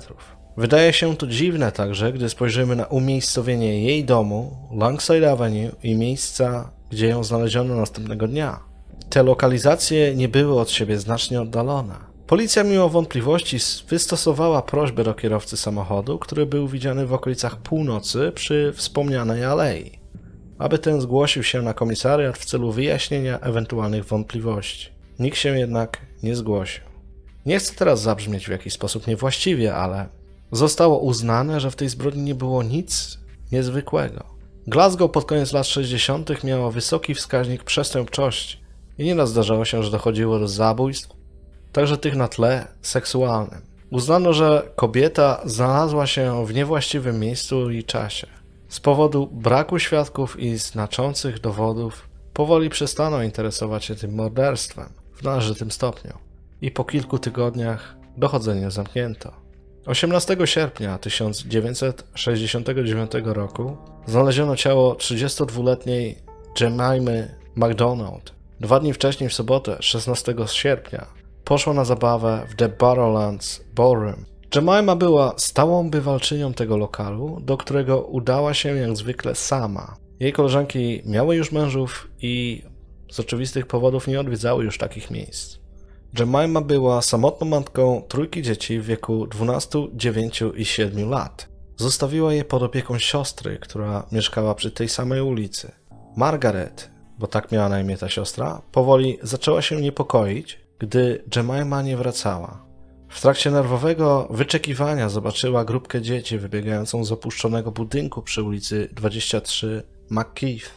Wydaje 0.57 0.93
się 0.93 1.17
to 1.17 1.27
dziwne 1.27 1.71
także, 1.71 2.13
gdy 2.13 2.29
spojrzymy 2.29 2.75
na 2.75 2.85
umiejscowienie 2.85 3.83
jej 3.83 4.05
domu, 4.05 4.57
Langside 4.71 5.31
Avenue 5.31 5.71
i 5.83 5.95
miejsca, 5.95 6.71
gdzie 6.89 7.07
ją 7.07 7.23
znaleziono 7.23 7.75
następnego 7.75 8.27
dnia. 8.27 8.59
Te 9.09 9.23
lokalizacje 9.23 10.15
nie 10.15 10.27
były 10.27 10.59
od 10.59 10.69
siebie 10.69 10.99
znacznie 10.99 11.41
oddalone. 11.41 11.95
Policja 12.27 12.63
mimo 12.63 12.89
wątpliwości 12.89 13.57
wystosowała 13.89 14.61
prośbę 14.61 15.03
do 15.03 15.13
kierowcy 15.13 15.57
samochodu, 15.57 16.19
który 16.19 16.45
był 16.45 16.67
widziany 16.67 17.05
w 17.05 17.13
okolicach 17.13 17.57
północy 17.57 18.31
przy 18.35 18.73
wspomnianej 18.75 19.45
alei, 19.45 19.99
aby 20.57 20.79
ten 20.79 21.01
zgłosił 21.01 21.43
się 21.43 21.61
na 21.61 21.73
komisariat 21.73 22.37
w 22.37 22.45
celu 22.45 22.71
wyjaśnienia 22.71 23.39
ewentualnych 23.39 24.05
wątpliwości. 24.05 24.89
Nikt 25.19 25.37
się 25.37 25.59
jednak 25.59 26.01
nie 26.23 26.35
zgłosił. 26.35 26.84
Nie 27.45 27.59
chcę 27.59 27.73
teraz 27.73 28.01
zabrzmieć 28.01 28.45
w 28.45 28.51
jakiś 28.51 28.73
sposób 28.73 29.07
niewłaściwie, 29.07 29.75
ale 29.75 30.07
zostało 30.51 30.99
uznane, 30.99 31.59
że 31.59 31.71
w 31.71 31.75
tej 31.75 31.89
zbrodni 31.89 32.23
nie 32.23 32.35
było 32.35 32.63
nic 32.63 33.19
niezwykłego. 33.51 34.23
Glasgow 34.67 35.11
pod 35.11 35.25
koniec 35.25 35.53
lat 35.53 35.67
60. 35.67 36.43
miało 36.43 36.71
wysoki 36.71 37.15
wskaźnik 37.15 37.63
przestępczości 37.63 38.57
i 38.97 39.05
nieraz 39.05 39.29
zdarzało 39.29 39.65
się, 39.65 39.83
że 39.83 39.91
dochodziło 39.91 40.39
do 40.39 40.47
zabójstw, 40.47 41.09
także 41.71 41.97
tych 41.97 42.15
na 42.15 42.27
tle 42.27 42.67
seksualnym. 42.81 43.61
Uznano, 43.91 44.33
że 44.33 44.71
kobieta 44.75 45.41
znalazła 45.45 46.07
się 46.07 46.45
w 46.45 46.53
niewłaściwym 46.53 47.19
miejscu 47.19 47.71
i 47.71 47.83
czasie. 47.83 48.27
Z 48.69 48.79
powodu 48.79 49.27
braku 49.31 49.79
świadków 49.79 50.39
i 50.39 50.57
znaczących 50.57 51.39
dowodów 51.39 52.09
powoli 52.33 52.69
przestano 52.69 53.23
interesować 53.23 53.85
się 53.85 53.95
tym 53.95 54.15
morderstwem 54.15 54.89
w 55.13 55.23
należytym 55.23 55.71
stopniu 55.71 56.24
i 56.61 56.71
po 56.71 56.83
kilku 56.83 57.19
tygodniach 57.19 57.95
dochodzenie 58.17 58.71
zamknięto. 58.71 59.31
18 59.85 60.37
sierpnia 60.45 60.97
1969 60.97 63.11
roku 63.23 63.77
znaleziono 64.05 64.55
ciało 64.55 64.93
32-letniej 64.93 66.17
Jemimy 66.61 67.35
McDonald. 67.55 68.33
Dwa 68.59 68.79
dni 68.79 68.93
wcześniej, 68.93 69.29
w 69.29 69.33
sobotę, 69.33 69.77
16 69.79 70.35
sierpnia, 70.45 71.05
poszła 71.43 71.73
na 71.73 71.85
zabawę 71.85 72.47
w 72.49 72.55
The 72.55 72.69
Barrowlands 72.69 73.63
Ballroom. 73.75 74.25
Jemima 74.55 74.95
była 74.95 75.33
stałą 75.37 75.89
bywalczynią 75.89 76.53
tego 76.53 76.77
lokalu, 76.77 77.39
do 77.41 77.57
którego 77.57 78.01
udała 78.01 78.53
się 78.53 78.75
jak 78.75 78.95
zwykle 78.95 79.35
sama. 79.35 79.95
Jej 80.19 80.33
koleżanki 80.33 81.01
miały 81.05 81.35
już 81.35 81.51
mężów 81.51 82.07
i 82.21 82.63
z 83.11 83.19
oczywistych 83.19 83.67
powodów 83.67 84.07
nie 84.07 84.19
odwiedzały 84.19 84.63
już 84.63 84.77
takich 84.77 85.11
miejsc. 85.11 85.57
Jemima 86.19 86.61
była 86.61 87.01
samotną 87.01 87.47
matką 87.47 88.01
trójki 88.07 88.41
dzieci 88.41 88.79
w 88.79 88.85
wieku 88.85 89.27
12, 89.27 89.87
9 89.93 90.43
i 90.55 90.65
7 90.65 91.09
lat. 91.09 91.49
Zostawiła 91.77 92.33
je 92.33 92.45
pod 92.45 92.63
opieką 92.63 92.99
siostry, 92.99 93.57
która 93.59 94.05
mieszkała 94.11 94.55
przy 94.55 94.71
tej 94.71 94.89
samej 94.89 95.21
ulicy. 95.21 95.71
Margaret, 96.17 96.91
bo 97.19 97.27
tak 97.27 97.51
miała 97.51 97.69
na 97.69 97.81
imię 97.81 97.97
ta 97.97 98.09
siostra, 98.09 98.61
powoli 98.71 99.17
zaczęła 99.23 99.61
się 99.61 99.81
niepokoić, 99.81 100.59
gdy 100.79 101.23
Jemima 101.35 101.81
nie 101.81 101.97
wracała. 101.97 102.65
W 103.09 103.21
trakcie 103.21 103.51
nerwowego 103.51 104.27
wyczekiwania 104.29 105.09
zobaczyła 105.09 105.65
grupkę 105.65 106.01
dzieci 106.01 106.37
wybiegającą 106.37 107.03
z 107.03 107.11
opuszczonego 107.11 107.71
budynku 107.71 108.21
przy 108.21 108.43
ulicy 108.43 108.89
23 108.93 109.83
McKeith, 110.09 110.71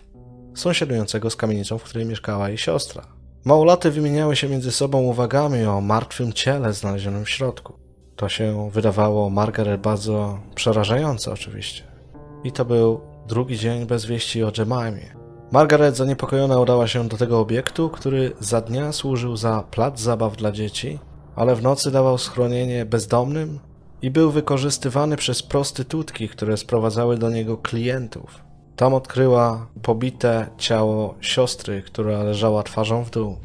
sąsiadującego 0.54 1.30
z 1.30 1.36
kamienicą, 1.36 1.78
w 1.78 1.82
której 1.82 2.06
mieszkała 2.06 2.48
jej 2.48 2.58
siostra. 2.58 3.17
Małolaty 3.44 3.90
wymieniały 3.90 4.36
się 4.36 4.48
między 4.48 4.72
sobą 4.72 5.00
uwagami 5.00 5.64
o 5.64 5.80
martwym 5.80 6.32
ciele 6.32 6.72
znalezionym 6.72 7.24
w 7.24 7.30
środku. 7.30 7.72
To 8.16 8.28
się 8.28 8.70
wydawało 8.70 9.30
Margaret 9.30 9.80
bardzo 9.80 10.38
przerażające 10.54 11.32
oczywiście. 11.32 11.82
I 12.44 12.52
to 12.52 12.64
był 12.64 13.00
drugi 13.28 13.58
dzień 13.58 13.86
bez 13.86 14.06
wieści 14.06 14.44
o 14.44 14.52
Jemimie. 14.58 15.16
Margaret 15.52 15.96
zaniepokojona 15.96 16.60
udała 16.60 16.86
się 16.86 17.08
do 17.08 17.16
tego 17.16 17.40
obiektu, 17.40 17.90
który 17.90 18.32
za 18.40 18.60
dnia 18.60 18.92
służył 18.92 19.36
za 19.36 19.64
plac 19.70 20.00
zabaw 20.00 20.36
dla 20.36 20.52
dzieci, 20.52 20.98
ale 21.36 21.54
w 21.54 21.62
nocy 21.62 21.90
dawał 21.90 22.18
schronienie 22.18 22.84
bezdomnym 22.84 23.58
i 24.02 24.10
był 24.10 24.30
wykorzystywany 24.30 25.16
przez 25.16 25.42
prostytutki, 25.42 26.28
które 26.28 26.56
sprowadzały 26.56 27.18
do 27.18 27.30
niego 27.30 27.56
klientów. 27.56 28.47
Tam 28.78 28.94
odkryła 28.94 29.66
pobite 29.82 30.46
ciało 30.58 31.14
siostry, 31.20 31.82
która 31.82 32.22
leżała 32.22 32.62
twarzą 32.62 33.04
w 33.04 33.10
dół. 33.10 33.36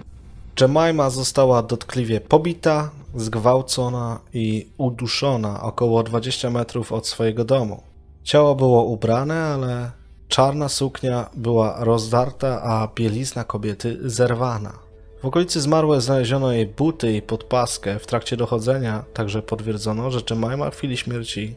Jemima 0.62 1.10
została 1.10 1.64
dotkliwie 1.64 2.22
pobita, 2.22 2.90
zgwałcona 3.16 4.20
i 4.34 4.68
uduszona 4.78 5.62
około 5.62 6.04
20 6.04 6.50
metrów 6.50 6.92
od 6.92 7.08
swojego 7.08 7.46
domu. 7.46 7.82
Ciało 8.24 8.56
było 8.56 8.84
ubrane, 8.84 9.44
ale 9.44 9.92
czarna 10.28 10.70
suknia 10.70 11.30
była 11.36 11.76
rozdarta, 11.84 12.62
a 12.64 12.88
bielizna 12.96 13.44
kobiety 13.44 13.98
zerwana. 14.10 14.74
W 15.22 15.26
okolicy 15.26 15.62
zmarłej 15.62 16.02
znaleziono 16.02 16.52
jej 16.52 16.68
buty 16.68 17.14
i 17.14 17.22
podpaskę. 17.22 18.00
W 18.00 18.08
trakcie 18.08 18.38
dochodzenia 18.38 19.04
także 19.14 19.42
potwierdzono, 19.42 20.12
że 20.12 20.20
Jemima 20.30 20.72
w 20.72 20.76
chwili 20.76 20.98
śmierci 20.98 21.56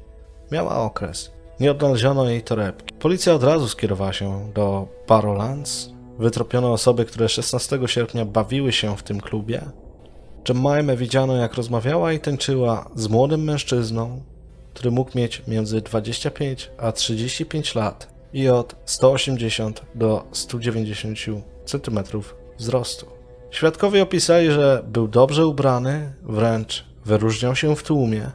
miała 0.52 0.76
okres. 0.76 1.35
Nie 1.60 1.70
odnaleziono 1.70 2.28
jej 2.28 2.42
torebki. 2.42 2.94
Policja 2.94 3.34
od 3.34 3.42
razu 3.42 3.68
skierowała 3.68 4.12
się 4.12 4.52
do 4.54 4.88
Barrowlands. 5.08 5.90
Wytropiono 6.18 6.72
osoby, 6.72 7.04
które 7.04 7.28
16 7.28 7.78
sierpnia 7.86 8.24
bawiły 8.24 8.72
się 8.72 8.96
w 8.96 9.02
tym 9.02 9.20
klubie. 9.20 9.62
Jemima 10.48 10.96
widziano 10.96 11.36
jak 11.36 11.54
rozmawiała 11.54 12.12
i 12.12 12.20
tańczyła 12.20 12.90
z 12.94 13.08
młodym 13.08 13.44
mężczyzną, 13.44 14.22
który 14.74 14.90
mógł 14.90 15.18
mieć 15.18 15.42
między 15.48 15.80
25 15.80 16.70
a 16.78 16.92
35 16.92 17.74
lat 17.74 18.08
i 18.32 18.48
od 18.48 18.76
180 18.84 19.82
do 19.94 20.24
190 20.32 21.18
cm 21.64 21.98
wzrostu. 22.58 23.06
Świadkowie 23.50 24.02
opisali, 24.02 24.50
że 24.50 24.84
był 24.88 25.08
dobrze 25.08 25.46
ubrany, 25.46 26.12
wręcz 26.22 26.84
wyróżniał 27.04 27.56
się 27.56 27.76
w 27.76 27.82
tłumie. 27.82 28.30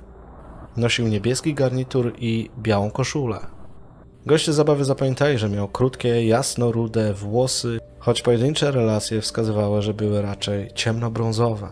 Nosił 0.82 1.08
niebieski 1.08 1.54
garnitur 1.54 2.14
i 2.20 2.50
białą 2.60 2.92
koszulę. 2.92 3.40
Goście 4.26 4.54
zabawy 4.54 4.86
zapamiętali, 4.86 5.38
że 5.38 5.50
miał 5.50 5.68
krótkie, 5.68 6.28
jasno-rude 6.28 7.14
włosy, 7.14 7.80
choć 8.00 8.22
pojedyncze 8.22 8.72
relacje 8.72 9.22
wskazywały, 9.22 9.82
że 9.82 9.94
były 9.94 10.22
raczej 10.22 10.72
ciemnobrązowe. 10.76 11.68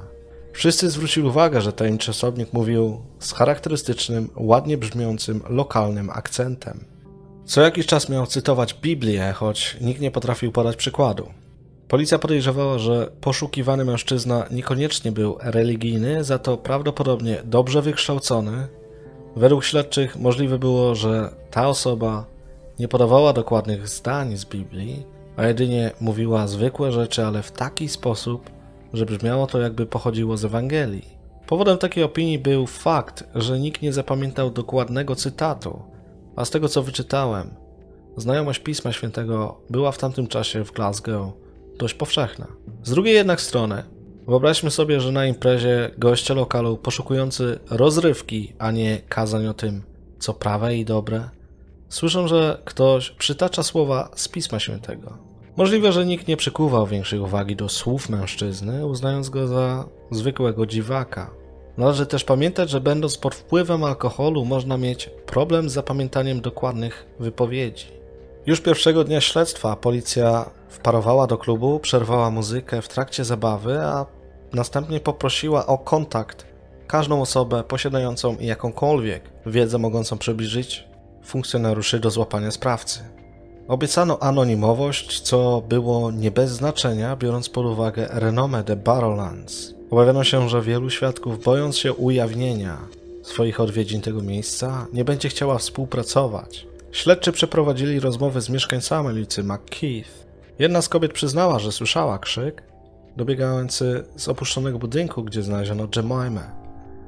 Wszyscy 0.54 0.90
zwrócili 0.90 1.28
uwagę, 1.28 1.62
że 1.62 1.74
tajemniczy 1.74 2.12
osobnik 2.12 2.54
mówił 2.54 3.02
z 3.20 3.34
charakterystycznym, 3.34 4.30
ładnie 4.36 4.78
brzmiącym, 4.78 5.42
lokalnym 5.50 6.10
akcentem. 6.10 6.86
Co 7.46 7.62
jakiś 7.62 7.86
czas 7.86 8.10
miał 8.10 8.26
cytować 8.26 8.74
Biblię, 8.74 9.34
choć 9.36 9.78
nikt 9.82 10.02
nie 10.02 10.12
potrafił 10.12 10.52
podać 10.52 10.76
przykładu. 10.76 11.30
Policja 11.88 12.20
podejrzewała, 12.20 12.80
że 12.80 13.12
poszukiwany 13.22 13.86
mężczyzna 13.86 14.46
niekoniecznie 14.52 15.12
był 15.12 15.38
religijny, 15.42 16.24
za 16.24 16.40
to 16.40 16.58
prawdopodobnie 16.58 17.42
dobrze 17.46 17.82
wykształcony. 17.82 18.79
Według 19.40 19.64
śledczych 19.64 20.18
możliwe 20.18 20.60
było, 20.60 20.96
że 20.96 21.30
ta 21.52 21.68
osoba 21.68 22.26
nie 22.80 22.88
podawała 22.88 23.34
dokładnych 23.34 23.88
zdań 23.88 24.38
z 24.38 24.46
Biblii, 24.46 25.06
a 25.38 25.48
jedynie 25.48 25.92
mówiła 26.02 26.48
zwykłe 26.48 26.92
rzeczy, 26.92 27.26
ale 27.26 27.44
w 27.44 27.52
taki 27.52 27.90
sposób, 27.90 28.50
że 28.94 29.06
brzmiało 29.06 29.48
to 29.48 29.60
jakby 29.60 29.86
pochodziło 29.86 30.38
z 30.38 30.46
Ewangelii. 30.46 31.06
Powodem 31.48 31.78
takiej 31.78 32.04
opinii 32.04 32.40
był 32.40 32.68
fakt, 32.68 33.24
że 33.36 33.60
nikt 33.60 33.82
nie 33.82 33.94
zapamiętał 33.94 34.52
dokładnego 34.52 35.16
cytatu, 35.16 35.82
a 36.36 36.46
z 36.46 36.50
tego 36.50 36.70
co 36.70 36.84
wyczytałem, 36.84 37.50
znajomość 38.18 38.60
Pisma 38.60 38.92
Świętego 38.92 39.62
była 39.70 39.92
w 39.92 39.98
tamtym 39.98 40.28
czasie 40.28 40.64
w 40.64 40.72
Glasgow 40.72 41.34
dość 41.78 41.94
powszechna. 41.94 42.48
Z 42.84 42.90
drugiej 42.90 43.16
jednak 43.16 43.42
strony, 43.42 43.84
wyobraźmy 44.28 44.72
sobie, 44.72 45.02
że 45.02 45.12
na 45.12 45.26
imprezie 45.26 45.92
goście 45.98 46.34
lokalu 46.34 46.78
poszukujący 46.78 47.60
rozrywki, 47.70 48.54
a 48.60 48.72
nie 48.72 49.02
kazań 49.10 49.48
o 49.48 49.54
tym, 49.54 49.82
co 50.20 50.34
prawe 50.34 50.76
i 50.76 50.86
dobre, 50.86 51.30
słyszą, 51.90 52.28
że 52.28 52.62
ktoś 52.66 53.10
przytacza 53.10 53.64
słowa 53.64 54.10
z 54.16 54.28
Pisma 54.28 54.60
Świętego. 54.60 55.18
Możliwe, 55.58 55.92
że 55.92 56.06
nikt 56.06 56.28
nie 56.28 56.38
przykuwał 56.38 56.88
większej 56.88 57.20
uwagi 57.20 57.56
do 57.56 57.70
słów 57.70 58.10
mężczyzny, 58.10 58.86
uznając 58.86 59.30
go 59.30 59.48
za 59.48 59.86
zwykłego 60.12 60.66
dziwaka. 60.66 61.32
Należy 61.78 62.06
też 62.06 62.24
pamiętać, 62.24 62.70
że 62.70 62.82
będąc 62.82 63.18
pod 63.18 63.36
wpływem 63.36 63.84
alkoholu 63.84 64.46
można 64.46 64.78
mieć 64.78 65.10
problem 65.26 65.70
z 65.70 65.74
zapamiętaniem 65.74 66.42
dokładnych 66.42 67.06
wypowiedzi. 67.20 67.86
Już 68.46 68.62
pierwszego 68.62 69.04
dnia 69.04 69.22
śledztwa 69.22 69.76
policja 69.76 70.50
wparowała 70.70 71.28
do 71.28 71.38
klubu, 71.38 71.80
przerwała 71.80 72.32
muzykę 72.32 72.82
w 72.82 72.88
trakcie 72.88 73.26
zabawy, 73.26 73.80
a 73.80 74.06
następnie 74.54 75.00
poprosiła 75.00 75.66
o 75.66 75.78
kontakt 75.78 76.46
każdą 76.88 77.22
osobę 77.22 77.64
posiadającą 77.64 78.38
jakąkolwiek 78.40 79.24
wiedzę 79.46 79.78
mogącą 79.78 80.18
przybliżyć 80.18 80.88
funkcjonariuszy 81.24 82.00
do 82.00 82.10
złapania 82.10 82.52
sprawcy. 82.52 83.00
Obiecano 83.68 84.20
anonimowość, 84.20 85.22
co 85.22 85.64
było 85.70 86.12
nie 86.12 86.32
bez 86.32 86.52
znaczenia, 86.52 87.16
biorąc 87.16 87.50
pod 87.50 87.66
uwagę 87.66 88.08
renomę 88.12 88.64
The 88.64 88.76
Barrowlands. 88.76 89.74
Obawiano 89.92 90.24
się, 90.24 90.50
że 90.50 90.62
wielu 90.62 90.90
świadków, 90.90 91.44
bojąc 91.44 91.78
się 91.78 91.94
ujawnienia 91.94 92.78
swoich 93.24 93.60
odwiedzin 93.60 94.02
tego 94.02 94.22
miejsca, 94.22 94.88
nie 94.94 95.06
będzie 95.06 95.30
chciała 95.30 95.58
współpracować. 95.58 96.68
Śledczy 96.92 97.32
przeprowadzili 97.32 98.00
rozmowy 98.00 98.42
z 98.42 98.50
mieszkańcami 98.50 99.10
ulicy 99.10 99.44
McKeith. 99.44 100.29
Jedna 100.60 100.82
z 100.82 100.90
kobiet 100.90 101.14
przyznała, 101.14 101.60
że 101.60 101.72
słyszała 101.72 102.20
krzyk 102.20 102.64
dobiegający 103.18 104.04
z 104.16 104.28
opuszczonego 104.28 104.80
budynku, 104.80 105.24
gdzie 105.24 105.44
znaleziono 105.44 105.88
Jemimę. 105.96 106.52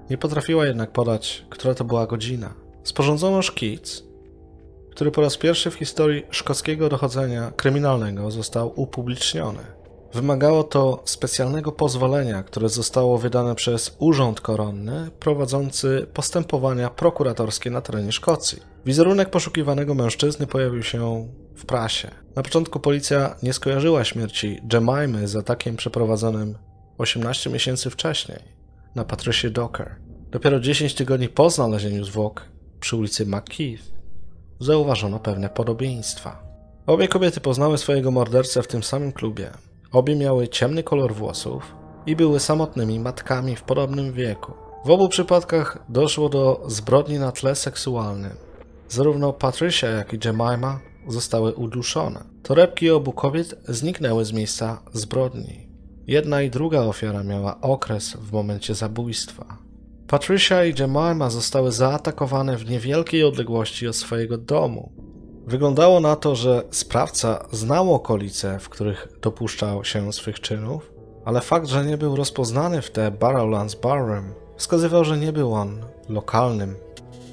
Nie 0.09 0.17
potrafiła 0.17 0.65
jednak 0.65 0.91
podać, 0.91 1.45
która 1.49 1.73
to 1.73 1.83
była 1.83 2.07
godzina. 2.07 2.53
Sporządzono 2.83 3.41
szkic, 3.41 4.03
który 4.91 5.11
po 5.11 5.21
raz 5.21 5.37
pierwszy 5.37 5.71
w 5.71 5.73
historii 5.73 6.23
szkockiego 6.29 6.89
dochodzenia 6.89 7.51
kryminalnego 7.55 8.31
został 8.31 8.73
upubliczniony. 8.75 9.80
Wymagało 10.13 10.63
to 10.63 11.01
specjalnego 11.05 11.71
pozwolenia, 11.71 12.43
które 12.43 12.69
zostało 12.69 13.17
wydane 13.17 13.55
przez 13.55 13.95
Urząd 13.99 14.41
Koronny 14.41 15.11
prowadzący 15.19 16.07
postępowania 16.13 16.89
prokuratorskie 16.89 17.71
na 17.71 17.81
terenie 17.81 18.11
Szkocji. 18.11 18.59
Wizerunek 18.85 19.29
poszukiwanego 19.29 19.93
mężczyzny 19.93 20.47
pojawił 20.47 20.83
się 20.83 21.27
w 21.55 21.65
prasie. 21.65 22.11
Na 22.35 22.43
początku 22.43 22.79
policja 22.79 23.35
nie 23.43 23.53
skojarzyła 23.53 24.03
śmierci 24.03 24.61
Jemimy 24.73 25.27
z 25.27 25.35
atakiem 25.35 25.75
przeprowadzonym 25.75 26.57
18 26.97 27.49
miesięcy 27.49 27.89
wcześniej 27.89 28.39
na 28.95 29.03
Patricia 29.03 29.49
Docker. 29.49 29.95
Dopiero 30.31 30.59
10 30.59 30.93
tygodni 30.93 31.29
po 31.29 31.49
znalezieniu 31.49 32.03
zwłok 32.03 32.45
przy 32.79 32.95
ulicy 32.95 33.25
McKeith 33.25 33.83
zauważono 34.59 35.19
pewne 35.19 35.49
podobieństwa. 35.49 36.43
Obie 36.87 37.07
kobiety 37.07 37.41
poznały 37.41 37.77
swojego 37.77 38.11
mordercę 38.11 38.63
w 38.63 38.67
tym 38.67 38.83
samym 38.83 39.11
klubie. 39.11 39.51
Obie 39.91 40.15
miały 40.15 40.47
ciemny 40.47 40.83
kolor 40.83 41.13
włosów 41.13 41.75
i 42.05 42.15
były 42.15 42.39
samotnymi 42.39 42.99
matkami 42.99 43.55
w 43.55 43.63
podobnym 43.63 44.13
wieku. 44.13 44.53
W 44.85 44.89
obu 44.89 45.09
przypadkach 45.09 45.85
doszło 45.89 46.29
do 46.29 46.61
zbrodni 46.67 47.19
na 47.19 47.31
tle 47.31 47.55
seksualnym. 47.55 48.31
Zarówno 48.89 49.33
Patricia, 49.33 49.87
jak 49.87 50.13
i 50.13 50.19
Jemima 50.25 50.79
zostały 51.07 51.53
uduszone. 51.53 52.23
Torebki 52.43 52.89
obu 52.89 53.11
kobiet 53.11 53.55
zniknęły 53.67 54.25
z 54.25 54.33
miejsca 54.33 54.81
zbrodni. 54.93 55.67
Jedna 56.07 56.41
i 56.41 56.49
druga 56.49 56.81
ofiara 56.81 57.23
miała 57.23 57.61
okres 57.61 58.13
w 58.13 58.31
momencie 58.31 58.75
zabójstwa. 58.75 59.57
Patricia 60.07 60.65
i 60.65 60.73
Jemima 60.79 61.29
zostały 61.29 61.71
zaatakowane 61.71 62.57
w 62.57 62.69
niewielkiej 62.69 63.23
odległości 63.23 63.87
od 63.87 63.95
swojego 63.95 64.37
domu. 64.37 64.91
Wyglądało 65.47 65.99
na 65.99 66.15
to, 66.15 66.35
że 66.35 66.63
sprawca 66.71 67.45
znał 67.51 67.93
okolice, 67.93 68.59
w 68.59 68.69
których 68.69 69.07
dopuszczał 69.21 69.83
się 69.83 70.13
swych 70.13 70.39
czynów, 70.39 70.91
ale 71.25 71.41
fakt, 71.41 71.67
że 71.67 71.85
nie 71.85 71.97
był 71.97 72.15
rozpoznany 72.15 72.81
w 72.81 72.91
te 72.91 73.11
Barrowlands 73.11 73.75
Barroom 73.75 74.33
wskazywał, 74.57 75.05
że 75.05 75.17
nie 75.17 75.33
był 75.33 75.53
on 75.53 75.81
lokalnym 76.09 76.75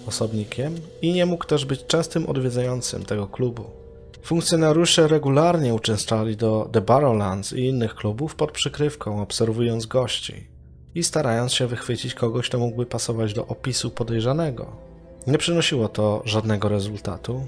osobnikiem 0.07 0.75
i 1.03 1.13
nie 1.13 1.27
mógł 1.27 1.45
też 1.45 1.65
być 1.65 1.87
częstym 1.87 2.27
odwiedzającym 2.27 3.05
tego 3.05 3.27
klubu. 3.27 3.65
Funkcjonariusze 4.23 5.09
regularnie 5.09 5.75
uczęszczali 5.75 6.37
do 6.37 6.69
The 6.73 6.81
Barrowlands 6.81 7.53
i 7.53 7.65
innych 7.65 7.95
klubów 7.95 8.35
pod 8.35 8.53
przykrywką, 8.53 9.23
obserwując 9.23 9.87
gości 9.87 10.47
i 10.95 11.05
starając 11.05 11.53
się 11.53 11.67
wychwycić 11.67 12.15
kogoś, 12.15 12.49
kto 12.49 12.59
mógłby 12.59 12.87
pasować 12.87 13.35
do 13.35 13.47
opisu 13.47 13.91
podejrzanego. 13.91 14.67
Nie 15.27 15.39
przynosiło 15.39 15.89
to 15.89 16.23
żadnego 16.25 16.69
rezultatu. 16.69 17.41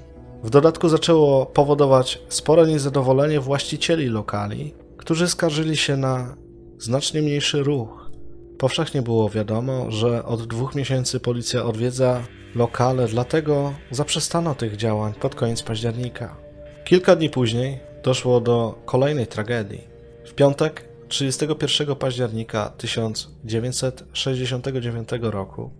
W 0.43 0.51
dodatku 0.51 0.89
zaczęło 0.89 1.47
powodować 1.47 2.23
spore 2.29 2.67
niezadowolenie 2.67 3.41
właścicieli 3.41 4.07
lokali, 4.07 4.75
którzy 4.97 5.29
skarżyli 5.29 5.77
się 5.77 5.97
na 5.97 6.37
znacznie 6.79 7.23
mniejszy 7.23 7.63
ruch. 7.63 8.11
Powszechnie 8.59 9.03
było 9.03 9.31
wiadomo, 9.31 9.91
że 9.91 10.25
od 10.25 10.47
dwóch 10.47 10.75
miesięcy 10.75 11.21
policja 11.21 11.65
odwiedza 11.65 12.23
lokale, 12.55 13.09
dlatego 13.09 13.75
zaprzestano 13.91 14.55
tych 14.55 14.77
działań 14.77 15.15
pod 15.15 15.35
koniec 15.35 15.63
października. 15.63 16.37
Kilka 16.85 17.17
dni 17.17 17.31
później 17.31 17.81
doszło 18.05 18.41
do 18.41 18.79
kolejnej 18.87 19.27
tragedii. 19.27 19.89
W 20.25 20.35
piątek 20.35 20.85
31 21.09 21.97
października 21.97 22.73
1969 22.79 25.09
roku 25.21 25.71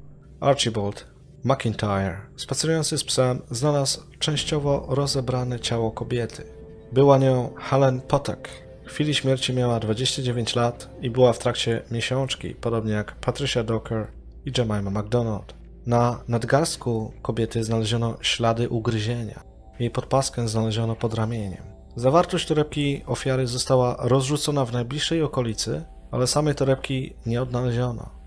Archibald 0.41 1.07
McIntyre, 1.45 2.17
spacerujący 2.37 2.99
z 2.99 3.05
psem, 3.05 3.43
znalazł 3.51 4.01
częściowo 4.19 4.87
rozebrane 4.89 5.61
ciało 5.61 5.91
kobiety. 5.91 6.45
Była 6.93 7.19
nią 7.19 7.55
Helen 7.59 8.01
Potek. 8.01 8.49
W 8.87 8.91
chwili 8.91 9.15
śmierci 9.15 9.53
miała 9.53 9.81
29 9.81 10.55
lat 10.55 10.89
i 11.01 11.11
była 11.11 11.33
w 11.33 11.39
trakcie 11.39 11.83
miesiączki, 11.91 12.55
podobnie 12.55 12.93
jak 12.93 13.15
Patricia 13.15 13.63
Docker 13.65 14.07
i 14.47 14.53
Jemima 14.59 14.91
MacDonald. 14.91 15.55
Na 15.87 16.21
nadgarstku 16.29 17.13
kobiety 17.23 17.65
znaleziono 17.65 18.17
ślady 18.21 18.69
ugryzienia. 18.69 19.41
Jej 19.79 19.91
podpaskę 19.91 20.49
znaleziono 20.49 20.97
pod 20.97 21.15
ramieniem. 21.15 21.63
Zawartość 21.97 22.47
torebki 22.47 23.03
ofiary 23.07 23.47
została 23.47 23.97
rozrzucona 23.99 24.65
w 24.65 24.73
najbliższej 24.73 25.23
okolicy, 25.23 25.85
ale 26.11 26.27
samej 26.27 26.55
torebki 26.55 27.15
nie 27.27 27.43
odnaleziono. 27.43 28.20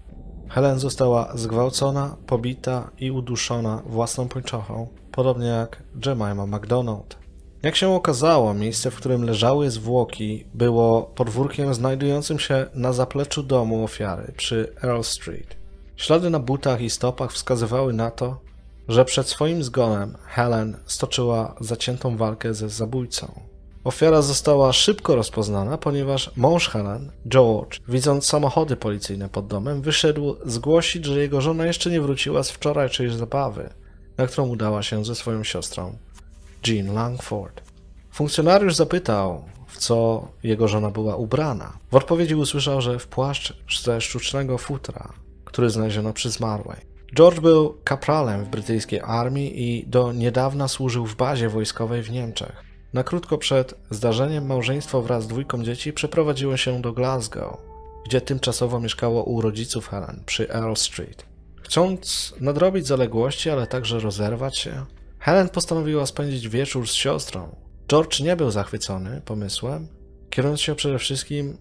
Helen 0.50 0.80
została 0.80 1.32
zgwałcona, 1.36 2.16
pobita 2.28 2.90
i 3.00 3.12
uduszona 3.12 3.82
własną 3.86 4.28
pończochą, 4.28 4.88
podobnie 5.12 5.48
jak 5.48 5.84
Jemima 6.06 6.46
MacDonald. 6.46 7.18
Jak 7.64 7.76
się 7.76 7.90
okazało, 7.90 8.54
miejsce, 8.54 8.92
w 8.92 8.96
którym 8.96 9.24
leżały 9.24 9.72
zwłoki, 9.72 10.46
było 10.54 11.04
podwórkiem 11.04 11.74
znajdującym 11.74 12.40
się 12.40 12.66
na 12.74 12.94
zapleczu 12.94 13.44
domu 13.44 13.84
ofiary 13.84 14.34
przy 14.38 14.74
Earl 14.84 15.02
Street. 15.02 15.56
Ślady 15.96 16.30
na 16.30 16.40
butach 16.40 16.82
i 16.82 16.90
stopach 16.90 17.32
wskazywały 17.32 17.94
na 17.94 18.12
to, 18.12 18.40
że 18.88 19.06
przed 19.06 19.28
swoim 19.28 19.64
zgonem 19.64 20.18
Helen 20.26 20.78
stoczyła 20.86 21.56
zaciętą 21.60 22.18
walkę 22.18 22.54
ze 22.54 22.70
zabójcą. 22.70 23.53
Ofiara 23.84 24.22
została 24.22 24.74
szybko 24.74 25.16
rozpoznana, 25.16 25.78
ponieważ 25.78 26.32
mąż 26.36 26.70
Helen, 26.70 27.12
George, 27.28 27.80
widząc 27.88 28.26
samochody 28.26 28.76
policyjne 28.76 29.30
pod 29.30 29.48
domem, 29.48 29.82
wyszedł 29.82 30.36
zgłosić, 30.46 31.06
że 31.06 31.20
jego 31.20 31.42
żona 31.42 31.66
jeszcze 31.66 31.90
nie 31.90 32.02
wróciła 32.02 32.44
z 32.44 32.52
wczorajszej 32.52 33.10
zabawy, 33.10 33.70
na 34.18 34.28
którą 34.28 34.48
udała 34.48 34.84
się 34.84 35.06
ze 35.06 35.16
swoją 35.16 35.44
siostrą, 35.44 35.98
Jean 36.68 36.94
Langford. 36.94 37.62
Funkcjonariusz 38.12 38.76
zapytał, 38.76 39.44
w 39.68 39.78
co 39.78 40.28
jego 40.44 40.68
żona 40.68 40.90
była 40.90 41.16
ubrana. 41.16 41.78
W 41.92 41.96
odpowiedzi 41.96 42.36
usłyszał, 42.36 42.82
że 42.82 43.00
w 43.00 43.08
płaszcz 43.08 43.54
ze 43.84 44.02
sztucznego 44.02 44.58
futra, 44.58 45.14
który 45.46 45.70
znaleziono 45.70 46.14
przy 46.14 46.30
zmarłej. 46.30 46.78
George 47.16 47.40
był 47.40 47.78
kapralem 47.84 48.46
w 48.46 48.50
brytyjskiej 48.50 49.00
armii 49.04 49.62
i 49.62 49.88
do 49.88 50.14
niedawna 50.14 50.68
służył 50.68 51.06
w 51.06 51.16
bazie 51.16 51.50
wojskowej 51.50 52.04
w 52.04 52.12
Niemczech. 52.12 52.73
Na 52.94 53.04
krótko 53.04 53.38
przed 53.38 53.74
zdarzeniem 53.90 54.46
małżeństwo 54.46 55.02
wraz 55.02 55.24
z 55.24 55.28
dwójką 55.28 55.64
dzieci 55.64 55.94
przeprowadziło 55.94 56.58
się 56.58 56.82
do 56.82 56.94
Glasgow, 56.94 57.58
gdzie 58.06 58.22
tymczasowo 58.22 58.80
mieszkało 58.80 59.24
u 59.24 59.42
rodziców 59.42 59.88
Helen 59.88 60.24
przy 60.26 60.50
Earl 60.50 60.74
Street. 60.76 61.26
Chcąc 61.62 62.34
nadrobić 62.40 62.88
zaległości, 62.88 63.50
ale 63.50 63.68
także 63.68 64.00
rozerwać 64.00 64.58
się, 64.58 64.86
Helen 65.20 65.50
postanowiła 65.50 66.06
spędzić 66.06 66.50
wieczór 66.50 66.88
z 66.88 66.94
siostrą. 66.94 67.56
George 67.88 68.20
nie 68.20 68.36
był 68.36 68.52
zachwycony 68.52 69.22
pomysłem, 69.26 69.88
kierując 70.30 70.62
się 70.62 70.76
przede 70.76 71.00
wszystkim 71.00 71.58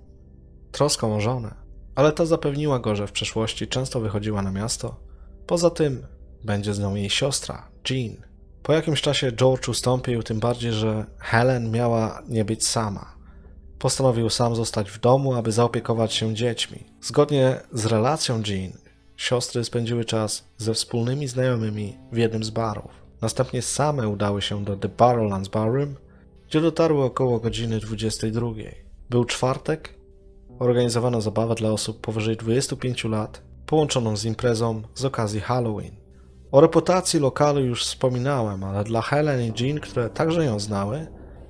troską 0.73 1.17
o 1.17 1.21
żonę, 1.21 1.55
ale 1.95 2.13
ta 2.13 2.27
zapewniła 2.27 2.79
go, 2.79 2.97
że 2.97 3.07
w 3.07 3.13
przeszłości 3.13 3.69
często 3.69 4.01
wychodziła 4.01 4.43
na 4.43 4.51
miasto. 4.53 4.97
Poza 5.47 5.71
tym 5.71 6.07
będzie 6.45 6.75
z 6.75 6.79
nią 6.79 6.95
jej 6.95 7.11
siostra, 7.11 7.69
Jean. 7.91 8.32
Po 8.63 8.73
jakimś 8.73 9.03
czasie 9.03 9.33
George 9.33 9.69
ustąpił, 9.69 10.23
tym 10.23 10.41
bardziej, 10.41 10.73
że 10.73 11.07
Helen 11.19 11.71
miała 11.71 12.23
nie 12.29 12.45
być 12.45 12.67
sama. 12.67 13.15
Postanowił 13.79 14.31
sam 14.31 14.57
zostać 14.57 14.91
w 14.91 15.01
domu, 15.01 15.35
aby 15.35 15.53
zaopiekować 15.53 16.13
się 16.15 16.35
dziećmi. 16.35 16.85
Zgodnie 17.01 17.61
z 17.73 17.87
relacją 17.87 18.43
Jean, 18.47 18.73
siostry 19.17 19.65
spędziły 19.65 20.05
czas 20.05 20.45
ze 20.59 20.75
wspólnymi 20.75 21.29
znajomymi 21.29 21.97
w 22.13 22.17
jednym 22.17 22.45
z 22.45 22.51
barów. 22.51 22.91
Następnie 23.21 23.63
same 23.63 24.09
udały 24.09 24.43
się 24.43 24.65
do 24.65 24.77
The 24.77 24.89
Barrowlands 24.89 25.49
Barroom, 25.49 25.97
gdzie 26.49 26.61
dotarły 26.61 27.05
około 27.05 27.41
godziny 27.41 27.81
22. 27.81 28.49
Był 29.11 29.25
czwartek, 29.25 29.95
organizowano 30.59 31.21
zabawę 31.21 31.55
dla 31.55 31.71
osób 31.71 32.01
powyżej 32.01 32.37
25 32.37 33.05
lat, 33.05 33.43
połączoną 33.67 34.17
z 34.17 34.25
imprezą 34.25 34.83
z 34.95 35.05
okazji 35.05 35.41
Halloween. 35.41 36.02
O 36.53 36.61
reputacji 36.61 37.21
lokalu 37.21 37.65
już 37.65 37.85
wspominałem, 37.85 38.65
ale 38.65 38.85
dla 38.85 39.03
Helen 39.03 39.41
i 39.41 39.63
Jean, 39.63 39.81
które 39.81 40.11
także 40.11 40.45
ją 40.45 40.61
znały, 40.61 41.07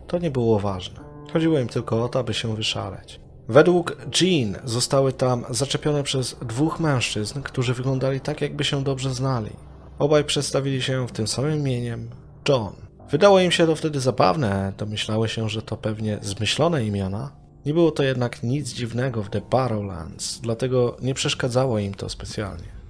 to 0.07 0.19
nie 0.19 0.31
było 0.31 0.59
ważne. 0.59 1.01
Chodziło 1.33 1.59
im 1.59 1.69
tylko 1.69 2.05
o 2.05 2.09
to, 2.09 2.19
aby 2.19 2.35
się 2.35 2.57
wyszaleć. 2.57 3.21
Według 3.49 3.97
Jean 4.21 4.57
zostały 4.65 5.13
tam 5.13 5.45
zaczepione 5.51 6.03
przez 6.03 6.37
dwóch 6.43 6.81
mężczyzn, 6.81 7.43
którzy 7.43 7.75
wyglądali 7.75 8.21
tak, 8.21 8.41
jakby 8.41 8.65
się 8.65 8.85
dobrze 8.85 9.15
znali. 9.15 9.51
Obaj 9.99 10.25
przedstawili 10.25 10.83
się 10.83 11.07
w 11.07 11.13
tym 11.13 11.27
samym 11.27 11.59
imieniem 11.59 12.11
John. 12.49 12.73
Wydało 13.11 13.41
im 13.41 13.51
się 13.51 13.67
to 13.67 13.77
wtedy 13.77 14.01
zabawne, 14.01 14.73
domyślały 14.79 15.29
się, 15.29 15.49
że 15.49 15.63
to 15.63 15.77
pewnie 15.77 16.19
zmyślone 16.23 16.85
imiona. 16.85 17.33
Nie 17.67 17.75
było 17.75 17.91
to 17.91 18.03
jednak 18.03 18.43
nic 18.43 18.73
dziwnego 18.73 19.23
w 19.23 19.31
The 19.31 19.41
Barrowlands, 19.41 20.41
dlatego 20.41 20.97
nie 21.03 21.15
przeszkadzało 21.15 21.79
im 21.79 21.95
to 21.95 22.09
specjalnie. 22.09 22.82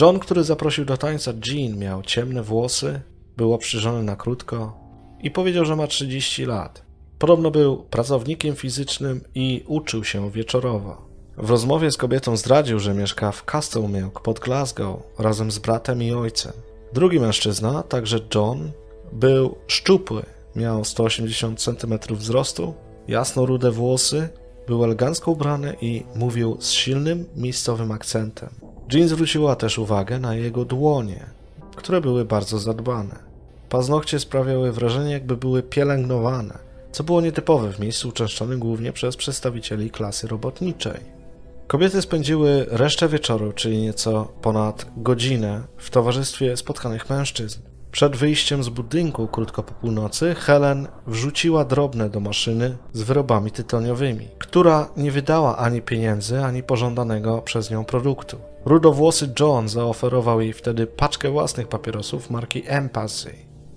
John, 0.00 0.18
który 0.18 0.44
zaprosił 0.44 0.84
do 0.84 0.96
tańca 0.96 1.32
Jean, 1.46 1.78
miał 1.78 2.02
ciemne 2.02 2.42
włosy, 2.42 3.00
był 3.36 3.52
oprzyżony 3.52 4.02
na 4.02 4.16
krótko 4.16 4.78
i 5.20 5.30
powiedział, 5.30 5.64
że 5.64 5.76
ma 5.76 5.86
30 5.86 6.44
lat. 6.46 6.82
Podobno 7.18 7.50
był 7.50 7.76
pracownikiem 7.76 8.56
fizycznym 8.56 9.20
i 9.34 9.64
uczył 9.66 10.04
się 10.04 10.30
wieczorowo. 10.30 11.08
W 11.36 11.50
rozmowie 11.50 11.90
z 11.90 11.96
kobietą 11.96 12.36
zdradził, 12.36 12.78
że 12.78 12.94
mieszka 12.94 13.32
w 13.32 13.44
Castlemilk 13.44 14.20
pod 14.20 14.40
Glasgow 14.40 15.02
razem 15.18 15.50
z 15.50 15.58
bratem 15.58 16.02
i 16.02 16.12
ojcem. 16.12 16.52
Drugi 16.92 17.20
mężczyzna, 17.20 17.82
także 17.82 18.20
John, 18.34 18.72
był 19.12 19.56
szczupły, 19.66 20.22
miał 20.56 20.84
180 20.84 21.60
cm 21.60 21.98
wzrostu, 22.10 22.74
jasno 23.08 23.46
rude 23.46 23.70
włosy, 23.70 24.28
był 24.66 24.84
elegancko 24.84 25.30
ubrany 25.30 25.76
i 25.80 26.02
mówił 26.14 26.56
z 26.60 26.70
silnym 26.70 27.24
miejscowym 27.36 27.92
akcentem. 27.92 28.48
Jean 28.92 29.08
zwróciła 29.08 29.56
też 29.56 29.78
uwagę 29.78 30.18
na 30.18 30.34
jego 30.34 30.64
dłonie, 30.64 31.26
które 31.76 32.00
były 32.00 32.24
bardzo 32.24 32.58
zadbane. 32.58 33.18
Paznokcie 33.68 34.20
sprawiały 34.20 34.72
wrażenie, 34.72 35.12
jakby 35.12 35.36
były 35.36 35.62
pielęgnowane, 35.62 36.58
co 36.92 37.04
było 37.04 37.20
nietypowe 37.20 37.72
w 37.72 37.80
miejscu 37.80 38.08
uczęszczonym 38.08 38.58
głównie 38.58 38.92
przez 38.92 39.16
przedstawicieli 39.16 39.90
klasy 39.90 40.28
robotniczej. 40.28 41.00
Kobiety 41.66 42.02
spędziły 42.02 42.66
resztę 42.70 43.08
wieczoru, 43.08 43.52
czyli 43.52 43.82
nieco 43.82 44.32
ponad 44.42 44.86
godzinę, 44.96 45.62
w 45.76 45.90
towarzystwie 45.90 46.56
spotkanych 46.56 47.10
mężczyzn. 47.10 47.60
Przed 47.94 48.16
wyjściem 48.16 48.62
z 48.62 48.68
budynku 48.68 49.28
krótko 49.28 49.62
po 49.62 49.74
północy 49.74 50.34
Helen 50.34 50.88
wrzuciła 51.06 51.64
drobne 51.64 52.10
do 52.10 52.20
maszyny 52.20 52.76
z 52.92 53.02
wyrobami 53.02 53.50
tytoniowymi, 53.50 54.28
która 54.38 54.90
nie 54.96 55.10
wydała 55.10 55.56
ani 55.56 55.82
pieniędzy, 55.82 56.44
ani 56.44 56.62
pożądanego 56.62 57.42
przez 57.42 57.70
nią 57.70 57.84
produktu. 57.84 58.36
Rudowłosy 58.64 59.34
John 59.40 59.68
zaoferował 59.68 60.40
jej 60.40 60.52
wtedy 60.52 60.86
paczkę 60.86 61.30
własnych 61.30 61.68
papierosów 61.68 62.30
marki 62.30 62.62
Empathy, 62.66 63.34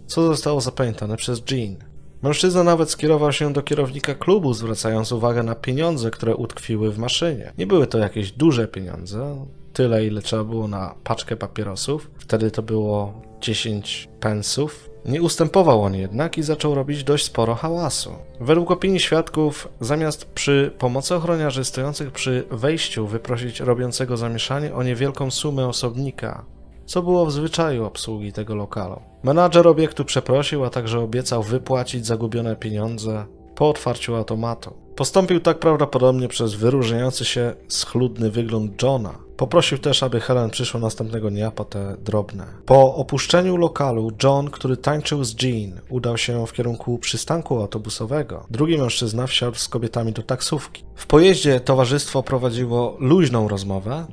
co 0.08 0.28
zostało 0.28 0.62
zapamiętane 0.62 1.18
przez 1.18 1.42
Jean. 1.52 1.76
Mężczyzna 2.22 2.64
nawet 2.64 2.90
skierował 2.90 3.32
się 3.32 3.54
do 3.54 3.62
kierownika 3.62 4.16
klubu, 4.16 4.54
zwracając 4.54 5.12
uwagę 5.12 5.44
na 5.44 5.56
pieniądze, 5.56 6.12
które 6.12 6.36
utkwiły 6.36 6.92
w 6.92 6.98
maszynie. 6.98 7.54
Nie 7.58 7.68
były 7.68 7.88
to 7.88 7.98
jakieś 7.98 8.32
duże 8.32 8.68
pieniądze, 8.68 9.46
tyle 9.74 10.06
ile 10.06 10.22
trzeba 10.22 10.44
było 10.44 10.68
na 10.68 10.96
paczkę 11.04 11.36
papierosów. 11.36 12.12
Wtedy 12.18 12.52
to 12.52 12.64
było 12.64 13.27
10 13.42 14.10
pensów. 14.20 14.90
Nie 15.06 15.22
ustępował 15.22 15.82
on 15.82 15.96
jednak 15.96 16.38
i 16.38 16.44
zaczął 16.44 16.76
robić 16.76 17.04
dość 17.04 17.26
sporo 17.26 17.56
hałasu. 17.56 18.12
Według 18.40 18.72
opinii 18.72 19.00
świadków, 19.00 19.68
zamiast 19.80 20.26
przy 20.26 20.72
pomocy 20.78 21.16
ochroniarzy 21.16 21.66
stojących 21.66 22.12
przy 22.12 22.44
wejściu 22.52 23.08
wyprosić 23.08 23.60
robiącego 23.60 24.18
zamieszanie 24.18 24.74
o 24.74 24.84
niewielką 24.84 25.32
sumę 25.32 25.68
osobnika, 25.68 26.46
co 26.86 27.02
było 27.02 27.26
w 27.26 27.32
zwyczaju 27.32 27.86
obsługi 27.86 28.34
tego 28.34 28.56
lokalu. 28.56 29.02
Menadżer 29.24 29.68
obiektu 29.68 30.06
przeprosił, 30.06 30.66
a 30.66 30.70
także 30.70 31.00
obiecał 31.00 31.44
wypłacić 31.44 32.06
zagubione 32.06 32.56
pieniądze 32.56 33.26
po 33.56 33.70
otwarciu 33.70 34.16
automatu. 34.16 34.87
Postąpił 34.98 35.40
tak 35.40 35.60
prawdopodobnie 35.60 36.28
przez 36.28 36.54
wyróżniający 36.54 37.26
się 37.26 37.54
schludny 37.68 38.32
wygląd 38.32 38.84
Johna. 38.84 39.14
Poprosił 39.38 39.78
też, 39.78 40.04
aby 40.04 40.20
Helen 40.20 40.50
przyszła 40.50 40.80
następnego 40.80 41.30
dnia 41.30 41.52
po 41.52 41.66
te 41.66 41.98
drobne. 42.00 42.46
Po 42.66 42.96
opuszczeniu 42.96 43.58
lokalu, 43.58 44.12
John, 44.24 44.50
który 44.50 44.78
tańczył 44.78 45.24
z 45.24 45.44
Jean, 45.44 45.82
udał 45.90 46.18
się 46.18 46.48
w 46.48 46.54
kierunku 46.54 46.98
przystanku 46.98 47.62
autobusowego. 47.62 48.46
Drugi 48.50 48.78
mężczyzna 48.78 49.28
wsiadł 49.28 49.58
z 49.58 49.68
kobietami 49.68 50.14
do 50.14 50.24
taksówki. 50.24 50.84
W 50.96 51.08
pojeździe 51.08 51.60
towarzystwo 51.60 52.24
prowadziło 52.24 52.98
luźną 53.00 53.48
rozmowę, 53.48 54.06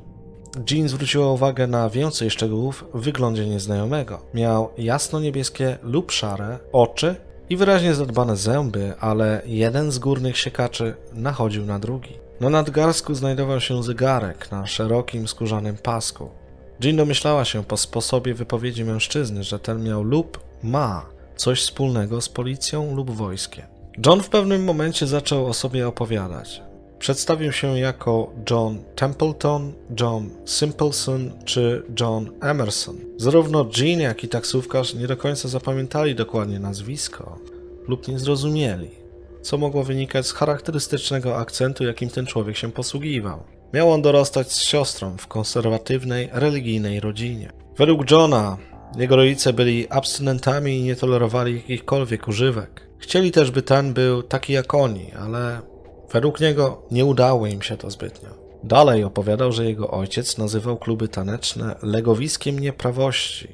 Jean 0.71 0.87
zwróciła 0.89 1.31
uwagę 1.31 1.67
na 1.67 1.89
więcej 1.89 2.29
szczegółów 2.29 2.85
w 2.93 3.01
wyglądzie 3.01 3.45
nieznajomego. 3.47 4.21
Miał 4.33 4.69
jasno-niebieskie 4.77 5.77
lub 5.83 6.11
szare 6.11 6.59
oczy 6.71 7.15
i 7.49 7.57
wyraźnie 7.57 7.95
zadbane 7.95 8.37
zęby, 8.37 8.93
ale 8.99 9.41
jeden 9.45 9.91
z 9.91 9.99
górnych 9.99 10.37
siekaczy 10.37 10.95
nachodził 11.13 11.65
na 11.65 11.79
drugi. 11.79 12.13
Na 12.39 12.49
nadgarstku 12.49 13.15
znajdował 13.15 13.59
się 13.59 13.83
zegarek 13.83 14.51
na 14.51 14.67
szerokim, 14.67 15.27
skórzanym 15.27 15.77
pasku. 15.77 16.29
Jean 16.83 16.95
domyślała 16.95 17.45
się 17.45 17.63
po 17.63 17.77
sposobie 17.77 18.33
wypowiedzi 18.33 18.83
mężczyzny, 18.83 19.43
że 19.43 19.59
ten 19.59 19.83
miał 19.83 20.03
lub 20.03 20.39
ma 20.63 21.05
coś 21.35 21.61
wspólnego 21.61 22.21
z 22.21 22.29
policją 22.29 22.95
lub 22.95 23.11
wojskiem. 23.11 23.65
John 24.05 24.23
w 24.23 24.29
pewnym 24.29 24.63
momencie 24.63 25.07
zaczął 25.07 25.45
o 25.45 25.53
sobie 25.53 25.87
opowiadać. 25.87 26.61
Przedstawił 26.99 27.51
się 27.51 27.79
jako 27.79 28.33
John 28.49 28.83
Templeton, 28.95 29.73
John 29.99 30.29
Simpleson 30.45 31.31
czy 31.45 31.83
John 31.99 32.29
Emerson. 32.41 32.95
Zarówno 33.17 33.69
Jean, 33.77 33.99
jak 33.99 34.23
i 34.23 34.27
taksówkarz 34.27 34.93
nie 34.93 35.07
do 35.07 35.17
końca 35.17 35.47
zapamiętali 35.47 36.15
dokładnie 36.15 36.59
nazwisko 36.59 37.39
lub 37.87 38.07
nie 38.07 38.19
zrozumieli, 38.19 38.89
co 39.41 39.57
mogło 39.57 39.83
wynikać 39.83 40.27
z 40.27 40.31
charakterystycznego 40.31 41.37
akcentu, 41.37 41.83
jakim 41.83 42.09
ten 42.09 42.25
człowiek 42.25 42.57
się 42.57 42.71
posługiwał. 42.71 43.43
Miał 43.73 43.91
on 43.91 44.01
dorastać 44.01 44.51
z 44.51 44.61
siostrą 44.61 45.17
w 45.17 45.27
konserwatywnej, 45.27 46.29
religijnej 46.31 46.99
rodzinie. 46.99 47.51
Według 47.77 48.11
Johna 48.11 48.57
jego 48.97 49.15
rodzice 49.15 49.53
byli 49.53 49.89
abstynentami 49.89 50.77
i 50.77 50.83
nie 50.83 50.95
tolerowali 50.95 51.55
jakichkolwiek 51.55 52.27
używek. 52.27 52.87
Chcieli 52.97 53.31
też, 53.31 53.51
by 53.51 53.61
ten 53.61 53.93
był 53.93 54.23
taki 54.23 54.53
jak 54.53 54.73
oni, 54.73 55.11
ale 55.19 55.61
Według 56.15 56.39
niego 56.39 56.81
nie 56.91 57.05
udało 57.05 57.47
im 57.47 57.61
się 57.61 57.77
to 57.77 57.91
zbytnio. 57.91 58.29
Dalej 58.63 59.03
opowiadał, 59.03 59.51
że 59.51 59.65
jego 59.65 59.91
ojciec 59.91 60.37
nazywał 60.37 60.77
kluby 60.77 61.07
taneczne 61.07 61.75
legowiskiem 61.81 62.59
nieprawości, 62.59 63.47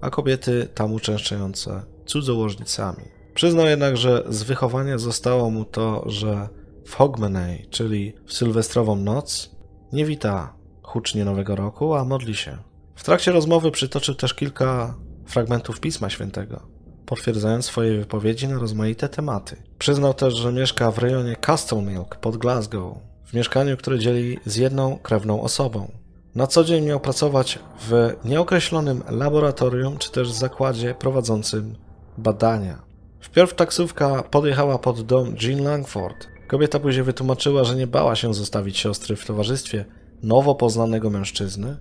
a 0.00 0.10
kobiety 0.10 0.68
tam 0.74 0.92
uczęszczające 0.92 1.82
cudzołożnicami. 2.06 3.04
Przyznał 3.34 3.66
jednak, 3.66 3.96
że 3.96 4.24
z 4.28 4.42
wychowania 4.42 4.98
zostało 4.98 5.50
mu 5.50 5.64
to, 5.64 6.04
że 6.06 6.48
w 6.86 6.94
Hogmanay, 6.94 7.66
czyli 7.70 8.12
w 8.26 8.32
sylwestrową 8.32 8.96
noc, 8.96 9.50
nie 9.92 10.04
wita 10.04 10.54
hucznie 10.82 11.24
Nowego 11.24 11.56
Roku, 11.56 11.94
a 11.94 12.04
modli 12.04 12.34
się. 12.34 12.58
W 12.94 13.04
trakcie 13.04 13.32
rozmowy 13.32 13.70
przytoczył 13.70 14.14
też 14.14 14.34
kilka 14.34 14.94
fragmentów 15.26 15.80
Pisma 15.80 16.10
Świętego 16.10 16.74
potwierdzając 17.06 17.64
swoje 17.64 17.98
wypowiedzi 17.98 18.48
na 18.48 18.58
rozmaite 18.58 19.08
tematy. 19.08 19.56
Przyznał 19.78 20.14
też, 20.14 20.34
że 20.34 20.52
mieszka 20.52 20.90
w 20.90 20.98
rejonie 20.98 21.36
Castlemilk 21.46 22.16
pod 22.16 22.36
Glasgow, 22.36 22.98
w 23.24 23.34
mieszkaniu, 23.34 23.76
które 23.76 23.98
dzieli 23.98 24.38
z 24.46 24.56
jedną 24.56 24.98
krewną 24.98 25.42
osobą. 25.42 25.92
Na 26.34 26.46
co 26.46 26.64
dzień 26.64 26.84
miał 26.84 27.00
pracować 27.00 27.58
w 27.80 28.14
nieokreślonym 28.24 29.02
laboratorium 29.08 29.98
czy 29.98 30.12
też 30.12 30.30
zakładzie 30.30 30.94
prowadzącym 30.94 31.74
badania. 32.18 32.82
Wpierw 33.20 33.54
taksówka 33.54 34.22
podjechała 34.22 34.78
pod 34.78 35.02
dom 35.02 35.34
Jean 35.42 35.64
Langford. 35.64 36.26
Kobieta 36.48 36.80
później 36.80 37.04
wytłumaczyła, 37.04 37.64
że 37.64 37.76
nie 37.76 37.86
bała 37.86 38.16
się 38.16 38.34
zostawić 38.34 38.78
siostry 38.78 39.16
w 39.16 39.26
towarzystwie 39.26 39.84
nowo 40.22 40.54
poznanego 40.54 41.10
mężczyzny, 41.10 41.76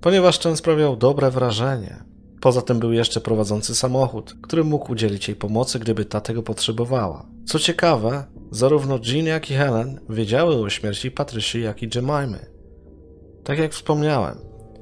ponieważ 0.00 0.38
ten 0.38 0.56
sprawiał 0.56 0.96
dobre 0.96 1.30
wrażenie. 1.30 2.04
Poza 2.40 2.62
tym 2.62 2.78
był 2.78 2.92
jeszcze 2.92 3.20
prowadzący 3.20 3.74
samochód, 3.74 4.34
który 4.42 4.64
mógł 4.64 4.92
udzielić 4.92 5.28
jej 5.28 5.36
pomocy, 5.36 5.78
gdyby 5.78 6.04
ta 6.04 6.20
tego 6.20 6.42
potrzebowała. 6.42 7.26
Co 7.46 7.58
ciekawe, 7.58 8.24
zarówno 8.50 8.98
Jean 9.04 9.26
jak 9.26 9.50
i 9.50 9.54
Helen 9.54 10.00
wiedziały 10.08 10.54
o 10.54 10.70
śmierci 10.70 11.10
Patricia 11.10 11.58
jak 11.58 11.82
i 11.82 11.88
Jemimy. 11.94 12.46
Tak 13.44 13.58
jak 13.58 13.72
wspomniałem, 13.72 14.38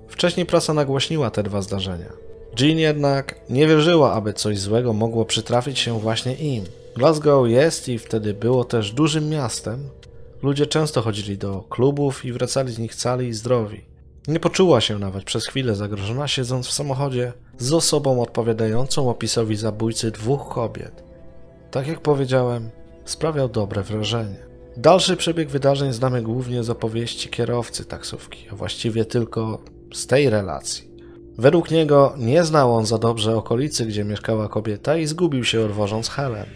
wcześniej 0.09 0.47
prasa 0.47 0.75
nagłośniła 0.75 1.31
te 1.31 1.43
dwa 1.43 1.63
zdarzenia. 1.63 2.13
Jean 2.61 2.79
jednak 2.79 3.41
nie 3.51 3.67
wierzyła, 3.67 4.13
aby 4.13 4.33
coś 4.33 4.59
złego 4.59 4.93
mogło 4.93 5.25
przytrafić 5.25 5.79
się 5.79 6.01
właśnie 6.01 6.35
im. 6.35 6.65
Glasgow 6.97 7.49
jest 7.49 7.89
i 7.89 7.99
wtedy 7.99 8.35
było 8.35 8.65
też 8.65 8.93
dużym 8.93 9.29
miastem. 9.29 9.89
Ludzie 10.43 10.67
często 10.67 11.03
chodzili 11.03 11.39
do 11.39 11.65
klubów 11.69 12.25
i 12.25 12.33
wracali 12.33 12.73
z 12.73 12.79
nich 12.79 12.95
cali 12.95 13.29
i 13.29 13.35
zdrowi. 13.35 13.85
Nie 14.29 14.41
poczuła 14.41 14.81
się 14.81 14.99
nawet 14.99 15.25
przez 15.25 15.47
chwilę 15.47 15.75
zagrożona, 15.75 16.29
siedząc 16.29 16.67
w 16.67 16.73
samochodzie 16.73 17.33
z 17.59 17.73
osobą 17.73 18.23
odpowiadającą 18.23 19.11
opisowi 19.11 19.57
zabójcy 19.57 20.11
dwóch 20.11 20.49
kobiet. 20.49 21.05
Tak 21.71 21.87
jak 21.87 22.01
powiedziałem, 22.01 22.71
sprawiał 23.05 23.49
dobre 23.49 23.83
wrażenie. 23.83 24.47
Dalszy 24.77 25.17
przebieg 25.17 25.49
wydarzeń 25.49 25.93
znamy 25.93 26.23
głównie 26.23 26.65
z 26.65 26.71
opowieści 26.71 27.29
kierowcy 27.29 27.85
taksówki, 27.85 28.49
a 28.53 28.55
właściwie 28.55 29.05
tylko 29.05 29.59
z 29.95 30.07
tej 30.07 30.31
relacji. 30.31 30.91
Według 31.39 31.71
niego 31.71 32.15
nie 32.19 32.45
znał 32.45 32.75
on 32.75 32.87
za 32.87 32.99
dobrze 32.99 33.37
okolicy, 33.37 33.87
gdzie 33.87 34.05
mieszkała 34.05 34.49
kobieta 34.49 34.97
i 34.97 35.07
zgubił 35.07 35.45
się 35.45 35.65
odwożąc 35.65 36.09
Helen. 36.09 36.47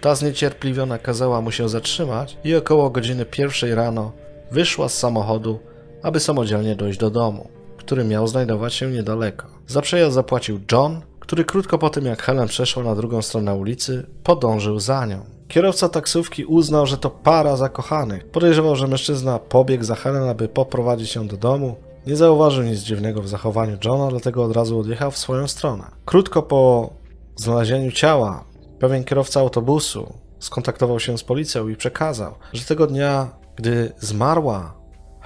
Ta 0.00 0.14
zniecierpliwiona 0.14 0.98
kazała 0.98 1.40
mu 1.40 1.50
się 1.50 1.68
zatrzymać 1.68 2.38
i 2.44 2.54
około 2.54 2.90
godziny 2.90 3.24
pierwszej 3.24 3.74
rano 3.74 4.12
wyszła 4.50 4.88
z 4.88 4.98
samochodu 4.98 5.58
aby 6.02 6.20
samodzielnie 6.20 6.76
dojść 6.76 6.98
do 6.98 7.10
domu, 7.10 7.48
który 7.78 8.04
miał 8.04 8.26
znajdować 8.26 8.74
się 8.74 8.90
niedaleko. 8.90 9.46
Za 9.66 9.80
przejazd 9.80 10.14
zapłacił 10.14 10.60
John, 10.72 11.00
który 11.20 11.44
krótko 11.44 11.78
po 11.78 11.90
tym 11.90 12.04
jak 12.04 12.22
Helen 12.22 12.48
przeszła 12.48 12.82
na 12.82 12.94
drugą 12.94 13.22
stronę 13.22 13.54
ulicy, 13.54 14.06
podążył 14.22 14.80
za 14.80 15.06
nią. 15.06 15.24
Kierowca 15.48 15.88
taksówki 15.88 16.44
uznał, 16.44 16.86
że 16.86 16.98
to 16.98 17.10
para 17.10 17.56
zakochanych. 17.56 18.30
Podejrzewał, 18.30 18.76
że 18.76 18.86
mężczyzna 18.86 19.38
pobiegł 19.38 19.84
za 19.84 19.94
Helen, 19.94 20.22
aby 20.22 20.48
poprowadzić 20.48 21.14
ją 21.14 21.28
do 21.28 21.36
domu. 21.36 21.76
Nie 22.06 22.16
zauważył 22.16 22.64
nic 22.64 22.80
dziwnego 22.80 23.22
w 23.22 23.28
zachowaniu 23.28 23.78
Johna, 23.84 24.10
dlatego 24.10 24.44
od 24.44 24.52
razu 24.52 24.80
odjechał 24.80 25.10
w 25.10 25.18
swoją 25.18 25.48
stronę. 25.48 25.84
Krótko 26.04 26.42
po 26.42 26.90
znalezieniu 27.36 27.92
ciała, 27.92 28.44
pewien 28.78 29.04
kierowca 29.04 29.40
autobusu 29.40 30.12
skontaktował 30.38 31.00
się 31.00 31.18
z 31.18 31.24
policją 31.24 31.68
i 31.68 31.76
przekazał, 31.76 32.34
że 32.52 32.64
tego 32.64 32.86
dnia, 32.86 33.28
gdy 33.56 33.92
zmarła 33.98 34.77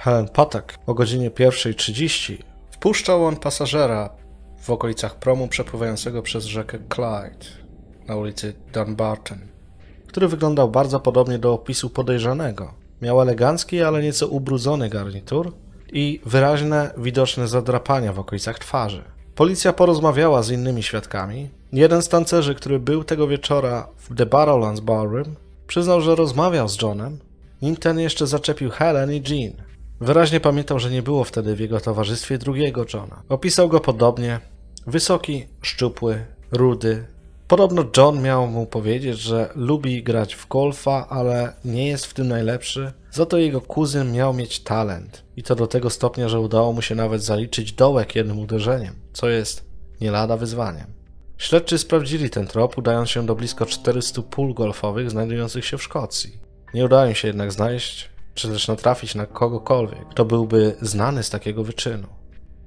Helen 0.03 0.27
Patek 0.27 0.79
o 0.85 0.93
godzinie 0.93 1.31
1.30, 1.31 2.37
wpuszczał 2.71 3.25
on 3.25 3.35
pasażera 3.35 4.09
w 4.61 4.69
okolicach 4.69 5.15
promu 5.15 5.47
przepływającego 5.47 6.21
przez 6.21 6.45
rzekę 6.45 6.79
Clyde 6.89 7.45
na 8.07 8.15
ulicy 8.15 8.53
Dunbarton, 8.73 9.37
który 10.07 10.27
wyglądał 10.27 10.69
bardzo 10.69 10.99
podobnie 10.99 11.39
do 11.39 11.53
opisu 11.53 11.89
podejrzanego. 11.89 12.73
Miał 13.01 13.21
elegancki, 13.21 13.83
ale 13.83 14.03
nieco 14.03 14.27
ubrudzony 14.27 14.89
garnitur 14.89 15.53
i 15.91 16.21
wyraźne, 16.25 16.91
widoczne 16.97 17.47
zadrapania 17.47 18.13
w 18.13 18.19
okolicach 18.19 18.59
twarzy. 18.59 19.03
Policja 19.35 19.73
porozmawiała 19.73 20.43
z 20.43 20.51
innymi 20.51 20.83
świadkami. 20.83 21.49
Jeden 21.73 22.01
z 22.01 22.09
tancerzy, 22.09 22.55
który 22.55 22.79
był 22.79 23.03
tego 23.03 23.27
wieczora 23.27 23.87
w 23.97 24.15
The 24.15 24.25
Barrowlands 24.25 24.79
Ballroom, 24.79 25.35
przyznał, 25.67 26.01
że 26.01 26.15
rozmawiał 26.15 26.69
z 26.69 26.81
Johnem, 26.81 27.19
nim 27.61 27.75
ten 27.75 27.99
jeszcze 27.99 28.27
zaczepił 28.27 28.69
Helen 28.69 29.13
i 29.13 29.23
Jean. 29.29 29.72
Wyraźnie 30.03 30.39
pamiętał, 30.39 30.79
że 30.79 30.91
nie 30.91 31.01
było 31.01 31.23
wtedy 31.23 31.55
w 31.55 31.59
jego 31.59 31.79
towarzystwie 31.79 32.37
drugiego 32.37 32.85
Johna. 32.93 33.23
Opisał 33.29 33.69
go 33.69 33.79
podobnie. 33.79 34.39
Wysoki, 34.87 35.45
szczupły, 35.61 36.25
rudy. 36.51 37.05
Podobno 37.47 37.85
John 37.97 38.21
miał 38.21 38.47
mu 38.47 38.65
powiedzieć, 38.65 39.19
że 39.19 39.49
lubi 39.55 40.03
grać 40.03 40.35
w 40.35 40.47
golfa, 40.47 41.07
ale 41.09 41.53
nie 41.65 41.87
jest 41.87 42.05
w 42.05 42.13
tym 42.13 42.27
najlepszy. 42.27 42.91
Za 43.11 43.25
to 43.25 43.37
jego 43.37 43.61
kuzyn 43.61 44.11
miał 44.11 44.33
mieć 44.33 44.59
talent. 44.59 45.23
I 45.37 45.43
to 45.43 45.55
do 45.55 45.67
tego 45.67 45.89
stopnia, 45.89 46.29
że 46.29 46.39
udało 46.39 46.73
mu 46.73 46.81
się 46.81 46.95
nawet 46.95 47.23
zaliczyć 47.23 47.73
dołek 47.73 48.15
jednym 48.15 48.39
uderzeniem, 48.39 48.95
co 49.13 49.29
jest 49.29 49.65
nie 50.01 50.11
lada 50.11 50.37
wyzwaniem. 50.37 50.87
Śledczy 51.37 51.77
sprawdzili 51.77 52.29
ten 52.29 52.47
trop, 52.47 52.77
udając 52.77 53.09
się 53.09 53.25
do 53.25 53.35
blisko 53.35 53.65
400 53.65 54.21
pól 54.21 54.53
golfowych 54.53 55.11
znajdujących 55.11 55.65
się 55.65 55.77
w 55.77 55.83
Szkocji. 55.83 56.37
Nie 56.73 56.85
udało 56.85 57.05
im 57.05 57.15
się 57.15 57.27
jednak 57.27 57.51
znaleźć 57.51 58.12
czy 58.33 58.47
też 58.47 58.67
natrafić 58.67 59.15
na 59.15 59.25
kogokolwiek, 59.25 60.09
kto 60.09 60.25
byłby 60.25 60.75
znany 60.81 61.23
z 61.23 61.29
takiego 61.29 61.63
wyczynu. 61.63 62.07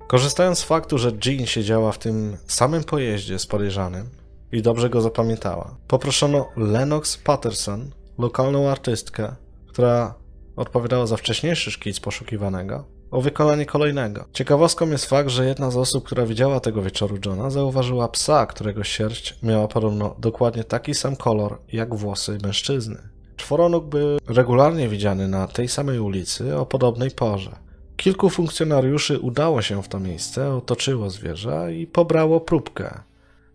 Korzystając 0.06 0.58
z 0.58 0.62
faktu, 0.62 0.98
że 0.98 1.12
Jean 1.26 1.46
siedziała 1.46 1.92
w 1.92 1.98
tym 1.98 2.36
samym 2.46 2.84
pojeździe 2.84 3.38
z 3.38 3.46
podejrzanym 3.46 4.10
i 4.52 4.62
dobrze 4.62 4.90
go 4.90 5.00
zapamiętała, 5.00 5.76
poproszono 5.88 6.48
Lennox 6.56 7.16
Patterson, 7.16 7.90
lokalną 8.18 8.68
artystkę, 8.68 9.36
która 9.68 10.14
odpowiadała 10.56 11.06
za 11.06 11.16
wcześniejszy 11.16 11.70
szkic 11.70 12.00
poszukiwanego, 12.00 12.84
o 13.10 13.20
wykonanie 13.20 13.66
kolejnego. 13.66 14.24
Ciekawostką 14.32 14.90
jest 14.90 15.06
fakt, 15.06 15.28
że 15.28 15.46
jedna 15.46 15.70
z 15.70 15.76
osób, 15.76 16.04
która 16.04 16.26
widziała 16.26 16.60
tego 16.60 16.82
wieczoru 16.82 17.16
Johna, 17.26 17.50
zauważyła 17.50 18.08
psa, 18.08 18.46
którego 18.46 18.84
sierść 18.84 19.38
miała 19.42 19.68
podobno 19.68 20.16
dokładnie 20.18 20.64
taki 20.64 20.94
sam 20.94 21.16
kolor 21.16 21.58
jak 21.72 21.94
włosy 21.94 22.38
mężczyzny. 22.42 23.15
Czworonóg 23.36 23.84
był 23.84 24.18
regularnie 24.28 24.88
widziany 24.88 25.28
na 25.28 25.46
tej 25.46 25.68
samej 25.68 25.98
ulicy 25.98 26.56
o 26.56 26.66
podobnej 26.66 27.10
porze. 27.10 27.56
Kilku 27.96 28.30
funkcjonariuszy 28.30 29.18
udało 29.18 29.62
się 29.62 29.82
w 29.82 29.88
to 29.88 30.00
miejsce, 30.00 30.54
otoczyło 30.54 31.10
zwierzę 31.10 31.74
i 31.74 31.86
pobrało 31.86 32.40
próbkę, 32.40 33.00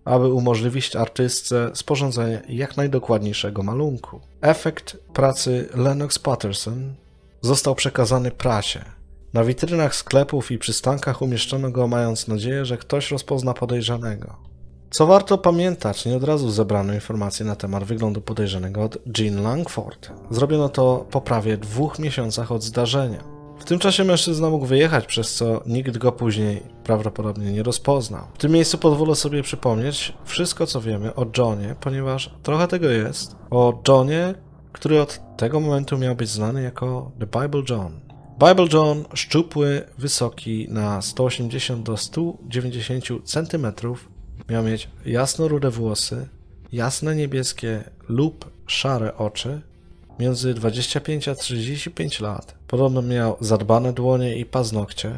aby 0.06 0.34
umożliwić 0.34 0.96
artystce 0.96 1.72
sporządzenie 1.74 2.42
jak 2.50 2.78
najdokładniejszego 2.78 3.64
malunku. 3.64 4.20
Efekt 4.42 4.98
pracy 5.14 5.70
Lennox 5.76 6.20
Patterson 6.20 6.94
został 7.42 7.76
przekazany 7.76 8.32
prasie. 8.32 8.86
Na 9.34 9.44
witrynach 9.44 9.96
sklepów 9.96 10.52
i 10.52 10.58
przystankach 10.58 11.22
umieszczono 11.22 11.72
go, 11.72 11.88
mając 11.88 12.28
nadzieję, 12.28 12.66
że 12.66 12.78
ktoś 12.78 13.12
rozpozna 13.12 13.54
podejrzanego. 13.54 14.51
Co 14.92 15.08
warto 15.08 15.38
pamiętać, 15.38 16.06
nie 16.06 16.16
od 16.16 16.24
razu 16.24 16.52
zebrano 16.52 16.94
informacje 16.94 17.46
na 17.46 17.56
temat 17.56 17.84
wyglądu 17.84 18.22
podejrzanego 18.22 18.84
od 18.84 18.98
Jean 19.20 19.44
Langford. 19.44 20.10
Zrobiono 20.32 20.70
to 20.70 21.06
po 21.12 21.22
prawie 21.22 21.58
dwóch 21.58 22.00
miesiącach 22.00 22.52
od 22.52 22.64
zdarzenia. 22.64 23.24
W 23.60 23.64
tym 23.64 23.80
czasie 23.80 24.04
mężczyzna 24.04 24.50
mógł 24.50 24.66
wyjechać, 24.66 25.06
przez 25.06 25.36
co 25.36 25.62
nikt 25.66 25.98
go 25.98 26.12
później 26.12 26.64
prawdopodobnie 26.84 27.52
nie 27.52 27.64
rozpoznał. 27.64 28.24
W 28.34 28.38
tym 28.38 28.52
miejscu 28.52 28.78
pozwolę 28.78 29.16
sobie 29.16 29.44
przypomnieć 29.44 30.14
wszystko, 30.26 30.68
co 30.68 30.82
wiemy 30.82 31.16
o 31.16 31.26
Johnie, 31.38 31.76
ponieważ 31.82 32.34
trochę 32.44 32.68
tego 32.68 32.90
jest. 32.90 33.36
O 33.50 33.82
Johnie, 33.88 34.34
który 34.72 35.02
od 35.02 35.20
tego 35.38 35.60
momentu 35.60 35.98
miał 35.98 36.16
być 36.16 36.30
znany 36.30 36.62
jako 36.62 37.12
The 37.20 37.42
Bible 37.42 37.64
John. 37.70 38.00
Bible 38.48 38.68
John, 38.74 39.06
szczupły, 39.14 39.82
wysoki 39.98 40.68
na 40.70 41.02
180 41.02 41.86
do 41.86 41.98
190 41.98 43.06
cm, 43.24 43.68
Miał 44.50 44.64
mieć 44.64 44.90
jasno-rude 45.06 45.70
włosy, 45.70 46.28
jasne 46.72 47.16
niebieskie 47.16 47.84
lub 48.10 48.52
szare 48.68 49.18
oczy, 49.18 49.62
między 50.20 50.54
25 50.54 51.28
a 51.28 51.36
35 51.36 52.20
lat. 52.20 52.56
Podobno 52.68 53.02
miał 53.02 53.38
zadbane 53.40 53.94
dłonie 53.94 54.38
i 54.38 54.46
paznokcie. 54.46 55.12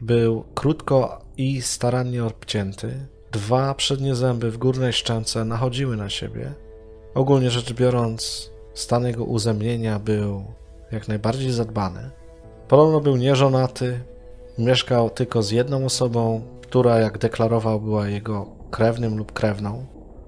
Był 0.00 0.44
krótko 0.54 1.24
i 1.36 1.62
starannie 1.62 2.24
obcięty. 2.24 3.06
Dwa 3.32 3.74
przednie 3.74 4.14
zęby 4.14 4.50
w 4.50 4.58
górnej 4.58 4.92
szczęce 4.92 5.44
nachodziły 5.44 5.96
na 5.96 6.10
siebie. 6.10 6.52
Ogólnie 7.14 7.50
rzecz 7.50 7.72
biorąc, 7.72 8.50
stan 8.74 9.06
jego 9.06 9.24
uzębienia 9.24 9.98
był 9.98 10.44
jak 10.92 11.08
najbardziej 11.08 11.52
zadbany. 11.52 12.10
Podobno 12.68 13.00
był 13.00 13.16
nieżonaty, 13.16 14.00
mieszkał 14.58 15.10
tylko 15.10 15.42
z 15.42 15.50
jedną 15.50 15.84
osobą, 15.84 16.42
która, 16.62 16.98
jak 16.98 17.18
deklarował, 17.18 17.80
była 17.80 18.08
jego 18.08 18.55
krewnym 18.76 19.16
lub 19.16 19.32
krewną. 19.32 19.86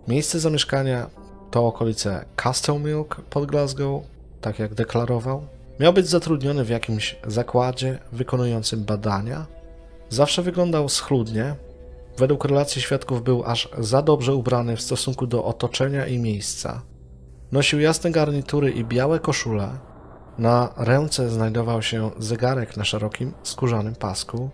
Miejsce 0.09 0.41
zamieszkania 0.41 1.11
to 1.51 1.67
okolice 1.67 2.25
Castlemilk 2.37 3.21
pod 3.31 3.47
Glasgow, 3.47 4.03
tak 4.41 4.59
jak 4.59 4.75
deklarował. 4.75 5.47
Miał 5.81 5.93
być 5.93 6.07
zatrudniony 6.07 6.65
w 6.65 6.69
jakimś 6.69 7.17
zakładzie 7.27 7.99
wykonującym 8.13 8.85
badania. 8.85 9.47
Zawsze 10.09 10.43
wyglądał 10.43 10.89
schludnie. 10.89 11.55
Według 12.19 12.45
relacji 12.45 12.83
świadków 12.83 13.25
był 13.25 13.45
aż 13.45 13.69
za 13.79 14.03
dobrze 14.03 14.35
ubrany 14.35 14.77
w 14.77 14.83
stosunku 14.83 15.27
do 15.27 15.45
otoczenia 15.45 16.07
i 16.07 16.19
miejsca. 16.19 16.83
Nosił 17.53 17.81
jasne 17.81 18.11
garnitury 18.11 18.71
i 18.71 18.85
białe 18.85 19.21
koszule. 19.21 19.69
Na 20.39 20.73
ręce 20.77 21.31
znajdował 21.31 21.83
się 21.83 22.11
zegarek 22.19 22.77
na 22.77 22.85
szerokim, 22.85 23.33
skórzanym 23.43 23.95
pasku. 23.95 24.51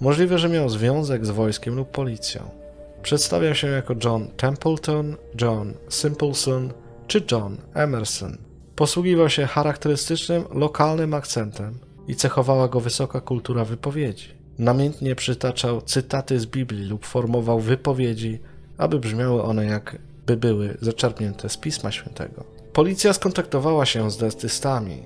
Możliwe, 0.00 0.38
że 0.38 0.48
miał 0.48 0.68
związek 0.68 1.26
z 1.26 1.30
wojskiem 1.30 1.76
lub 1.76 1.90
policją. 1.90 2.59
Przedstawiał 3.02 3.54
się 3.54 3.66
jako 3.66 3.94
John 4.04 4.28
Templeton, 4.36 5.16
John 5.40 5.74
Simpleson 5.88 6.72
czy 7.06 7.24
John 7.30 7.56
Emerson. 7.74 8.38
Posługiwał 8.76 9.30
się 9.30 9.46
charakterystycznym 9.46 10.44
lokalnym 10.50 11.14
akcentem 11.14 11.78
i 12.08 12.14
cechowała 12.14 12.68
go 12.68 12.80
wysoka 12.80 13.20
kultura 13.20 13.64
wypowiedzi. 13.64 14.28
Namiętnie 14.58 15.14
przytaczał 15.14 15.82
cytaty 15.82 16.40
z 16.40 16.46
Biblii 16.46 16.88
lub 16.88 17.06
formował 17.06 17.60
wypowiedzi, 17.60 18.38
aby 18.78 18.98
brzmiały 18.98 19.42
one 19.42 19.64
jakby 19.64 20.36
były 20.36 20.76
zaczerpnięte 20.80 21.48
z 21.48 21.56
Pisma 21.56 21.90
Świętego. 21.90 22.44
Policja 22.72 23.12
skontaktowała 23.12 23.86
się 23.86 24.10
z 24.10 24.16
dentystami, 24.16 25.02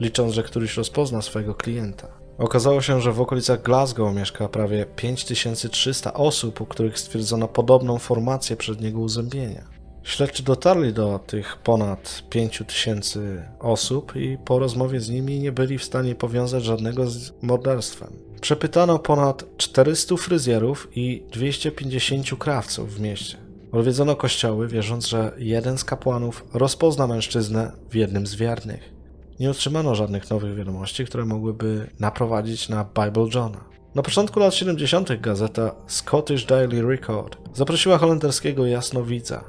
licząc, 0.00 0.32
że 0.32 0.42
któryś 0.42 0.76
rozpozna 0.76 1.22
swojego 1.22 1.54
klienta. 1.54 2.17
Okazało 2.38 2.82
się, 2.82 3.00
że 3.00 3.12
w 3.12 3.20
okolicach 3.20 3.62
Glasgow 3.62 4.14
mieszka 4.14 4.48
prawie 4.48 4.86
5300 4.96 6.14
osób, 6.14 6.60
u 6.60 6.66
których 6.66 6.98
stwierdzono 6.98 7.48
podobną 7.48 7.98
formację 7.98 8.56
przedniego 8.56 9.00
uzębienia. 9.00 9.64
Śledczy 10.02 10.42
dotarli 10.42 10.92
do 10.92 11.18
tych 11.18 11.56
ponad 11.56 12.22
5000 12.30 13.48
osób 13.60 14.16
i 14.16 14.38
po 14.44 14.58
rozmowie 14.58 15.00
z 15.00 15.10
nimi 15.10 15.40
nie 15.40 15.52
byli 15.52 15.78
w 15.78 15.84
stanie 15.84 16.14
powiązać 16.14 16.64
żadnego 16.64 17.06
z 17.06 17.32
morderstwem. 17.42 18.12
Przepytano 18.40 18.98
ponad 18.98 19.44
400 19.56 20.16
fryzjerów 20.16 20.88
i 20.94 21.22
250 21.32 22.38
krawców 22.38 22.94
w 22.94 23.00
mieście. 23.00 23.36
Odwiedzono 23.72 24.16
kościoły, 24.16 24.68
wierząc, 24.68 25.06
że 25.06 25.32
jeden 25.38 25.78
z 25.78 25.84
kapłanów 25.84 26.44
rozpozna 26.52 27.06
mężczyznę 27.06 27.72
w 27.90 27.94
jednym 27.94 28.26
z 28.26 28.34
wiernych 28.34 28.97
nie 29.40 29.50
otrzymano 29.50 29.94
żadnych 29.94 30.30
nowych 30.30 30.54
wiadomości, 30.54 31.04
które 31.04 31.24
mogłyby 31.24 31.90
naprowadzić 32.00 32.68
na 32.68 32.84
Bible 32.84 33.26
Johna. 33.34 33.64
Na 33.94 34.02
początku 34.02 34.40
lat 34.40 34.54
70. 34.54 35.20
gazeta 35.20 35.74
Scottish 35.86 36.44
Daily 36.44 36.82
Record 36.82 37.36
zaprosiła 37.54 37.98
holenderskiego 37.98 38.66
jasnowidza 38.66 39.44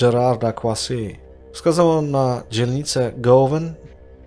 Gerarda 0.00 0.52
Quasi. 0.52 1.16
Wskazał 1.52 1.90
on 1.90 2.10
na 2.10 2.42
dzielnicę 2.50 3.12
Gowen 3.16 3.74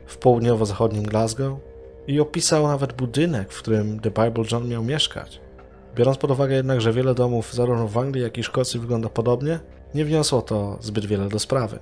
w 0.06 0.18
południowo-zachodnim 0.18 1.04
Glasgow 1.04 1.60
i 2.08 2.20
opisał 2.20 2.68
nawet 2.68 2.94
budynek, 2.94 3.54
w 3.54 3.60
którym 3.60 4.00
The 4.00 4.12
Bible 4.12 4.44
John 4.52 4.68
miał 4.68 4.84
mieszkać. 4.84 5.42
Biorąc 5.96 6.18
pod 6.18 6.32
uwagę 6.32 6.56
jednak, 6.56 6.82
że 6.82 6.94
wiele 6.94 7.16
domów 7.16 7.54
zarówno 7.54 7.88
w 7.88 7.98
Anglii, 7.98 8.24
jak 8.24 8.38
i 8.38 8.44
Szkocji 8.44 8.80
wygląda 8.80 9.10
podobnie, 9.10 9.60
nie 9.96 10.06
wniosło 10.06 10.42
to 10.42 10.78
zbyt 10.82 11.06
wiele 11.06 11.30
do 11.30 11.40
sprawy. 11.40 11.80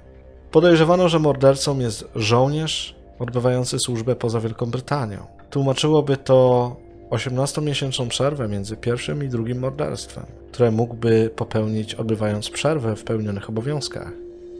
Podejrzewano, 0.51 1.09
że 1.09 1.19
mordercą 1.19 1.79
jest 1.79 2.07
żołnierz 2.15 3.00
odbywający 3.21 3.79
służbę 3.79 4.15
poza 4.15 4.39
Wielką 4.39 4.65
Brytanią. 4.65 5.17
Tłumaczyłoby 5.49 6.17
to 6.17 6.75
18-miesięczną 7.09 8.07
przerwę 8.07 8.47
między 8.47 8.77
pierwszym 8.77 9.23
i 9.23 9.29
drugim 9.29 9.59
morderstwem, 9.59 10.25
które 10.51 10.71
mógłby 10.71 11.29
popełnić 11.35 11.95
odbywając 11.95 12.49
przerwę 12.49 12.95
w 12.95 13.03
pełnionych 13.03 13.49
obowiązkach. 13.49 14.11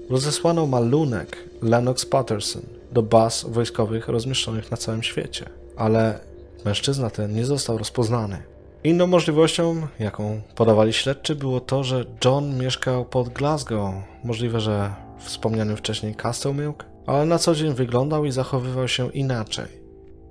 Rozesłano 0.09 0.67
malunek 0.67 1.37
Lennox 1.61 2.05
Patterson 2.05 2.61
do 2.91 3.03
baz 3.03 3.45
wojskowych 3.49 4.07
rozmieszczonych 4.07 4.71
na 4.71 4.77
całym 4.77 5.03
świecie, 5.03 5.45
ale 5.77 6.19
mężczyzna 6.65 7.09
ten 7.09 7.33
nie 7.35 7.45
został 7.45 7.77
rozpoznany. 7.77 8.37
Inną 8.83 9.07
możliwością, 9.07 9.87
jaką 9.99 10.41
podawali 10.55 10.93
śledczy, 10.93 11.35
było 11.35 11.59
to, 11.59 11.83
że 11.83 12.05
John 12.25 12.57
mieszkał 12.57 13.05
pod 13.05 13.29
Glasgow. 13.29 13.93
Możliwe, 14.23 14.59
że 14.59 14.93
wspomnianym 15.19 15.77
wcześniej 15.77 16.15
Castlemilk, 16.15 16.90
ale 17.05 17.25
na 17.25 17.37
co 17.37 17.55
dzień 17.55 17.73
wyglądał 17.73 18.25
i 18.25 18.31
zachowywał 18.31 18.87
się 18.87 19.11
inaczej, 19.11 19.65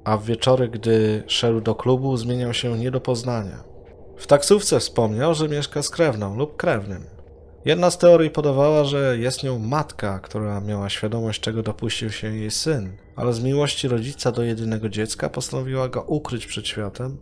a 0.05 0.17
w 0.17 0.25
wieczory, 0.25 0.69
gdy 0.69 1.23
szedł 1.27 1.61
do 1.61 1.75
klubu, 1.75 2.17
zmieniał 2.17 2.55
się 2.55 2.79
nie 2.79 2.91
do 2.91 3.01
poznania. 3.01 3.65
W 4.17 4.27
taksówce 4.27 4.81
wspomniał, 4.81 5.35
że 5.35 5.49
mieszka 5.49 5.83
z 5.83 5.91
krewną 5.91 6.37
lub 6.37 6.57
krewnym. 6.57 7.05
Jedna 7.65 7.91
z 7.91 7.99
teorii 7.99 8.31
podawała, 8.31 8.85
że 8.85 9.19
jest 9.19 9.43
nią 9.43 9.59
matka, 9.59 10.19
która 10.19 10.61
miała 10.61 10.89
świadomość, 10.89 11.41
czego 11.41 11.63
dopuścił 11.63 12.11
się 12.11 12.37
jej 12.37 12.51
syn, 12.51 12.97
ale 13.17 13.33
z 13.33 13.43
miłości 13.43 13.89
rodzica 13.89 14.33
do 14.33 14.43
jedynego 14.43 14.89
dziecka 14.89 15.29
postanowiła 15.29 15.89
go 15.89 16.03
ukryć 16.03 16.47
przed 16.47 16.67
światem, 16.67 17.19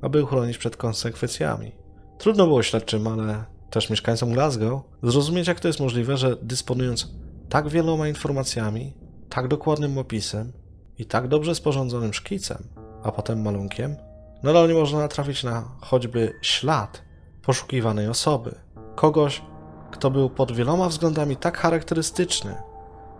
aby 0.00 0.22
uchronić 0.22 0.58
przed 0.58 0.76
konsekwencjami. 0.76 1.72
Trudno 2.18 2.46
było 2.46 2.62
śledczym, 2.62 3.06
ale 3.06 3.44
też 3.70 3.90
mieszkańcom 3.90 4.32
Glasgow 4.32 4.82
zrozumieć, 5.02 5.48
jak 5.48 5.60
to 5.60 5.68
jest 5.68 5.80
możliwe, 5.80 6.16
że 6.16 6.36
dysponując 6.42 7.08
tak 7.48 7.68
wieloma 7.68 8.08
informacjami, 8.08 8.94
tak 9.28 9.48
dokładnym 9.48 9.98
opisem 9.98 10.52
i 10.98 11.06
tak 11.06 11.28
dobrze 11.28 11.54
sporządzonym 11.54 12.14
szkicem, 12.14 12.58
a 13.02 13.12
potem 13.12 13.42
malunkiem, 13.42 13.96
nadal 14.42 14.68
nie 14.68 14.74
można 14.74 14.98
natrafić 14.98 15.44
na 15.44 15.68
choćby 15.80 16.32
ślad 16.42 17.02
poszukiwanej 17.42 18.08
osoby. 18.08 18.54
Kogoś, 18.94 19.42
kto 19.90 20.10
był 20.10 20.30
pod 20.30 20.52
wieloma 20.52 20.88
względami 20.88 21.36
tak 21.36 21.58
charakterystyczny 21.58 22.54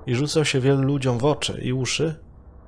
i 0.07 0.15
rzucał 0.15 0.45
się 0.45 0.61
wielu 0.61 0.83
ludziom 0.83 1.19
w 1.19 1.25
oczy 1.25 1.61
i 1.63 1.73
uszy, 1.73 2.15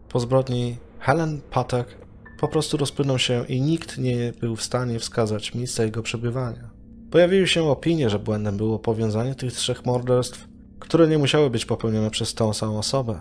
po 0.09 0.21
zbrodni 0.21 0.79
Helen 0.99 1.41
Patek 1.51 1.99
po 2.41 2.49
prostu 2.49 2.77
rozpłynął 2.77 3.19
się 3.19 3.45
i 3.49 3.61
nikt 3.61 3.99
nie 3.99 4.33
był 4.41 4.57
w 4.57 4.63
stanie 4.63 4.99
wskazać 4.99 5.55
miejsca 5.55 5.85
jego 5.85 6.03
przebywania. 6.03 6.71
Pojawiły 7.11 7.47
się 7.47 7.65
opinie, 7.65 8.11
że 8.11 8.19
błędem 8.19 8.57
było 8.57 8.79
powiązanie 8.79 9.35
tych 9.35 9.53
trzech 9.53 9.87
morderstw, 9.87 10.50
które 10.81 11.09
nie 11.09 11.19
musiały 11.19 11.51
być 11.51 11.67
popełnione 11.67 12.11
przez 12.11 12.35
tą 12.35 12.53
samą 12.53 12.79
osobę. 12.79 13.21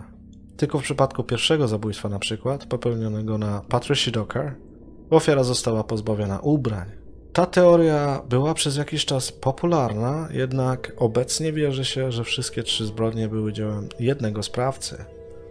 Tylko 0.56 0.78
w 0.78 0.82
przypadku 0.82 1.24
pierwszego 1.24 1.68
zabójstwa 1.68 2.08
na 2.08 2.18
przykład, 2.18 2.66
popełnionego 2.66 3.38
na 3.38 3.62
Patricia 3.68 4.10
Docker, 4.10 4.54
ofiara 5.10 5.44
została 5.44 5.84
pozbawiona 5.84 6.40
ubrań. 6.40 6.90
Ta 7.32 7.46
teoria 7.46 8.22
była 8.28 8.54
przez 8.54 8.76
jakiś 8.76 9.04
czas 9.04 9.32
popularna, 9.32 10.28
jednak 10.30 10.92
obecnie 10.96 11.52
wierzy 11.52 11.84
się, 11.84 12.12
że 12.12 12.24
wszystkie 12.24 12.62
trzy 12.62 12.86
zbrodnie 12.86 13.28
były 13.28 13.52
dziełem 13.52 13.88
jednego 14.00 14.42
sprawcy. 14.42 15.04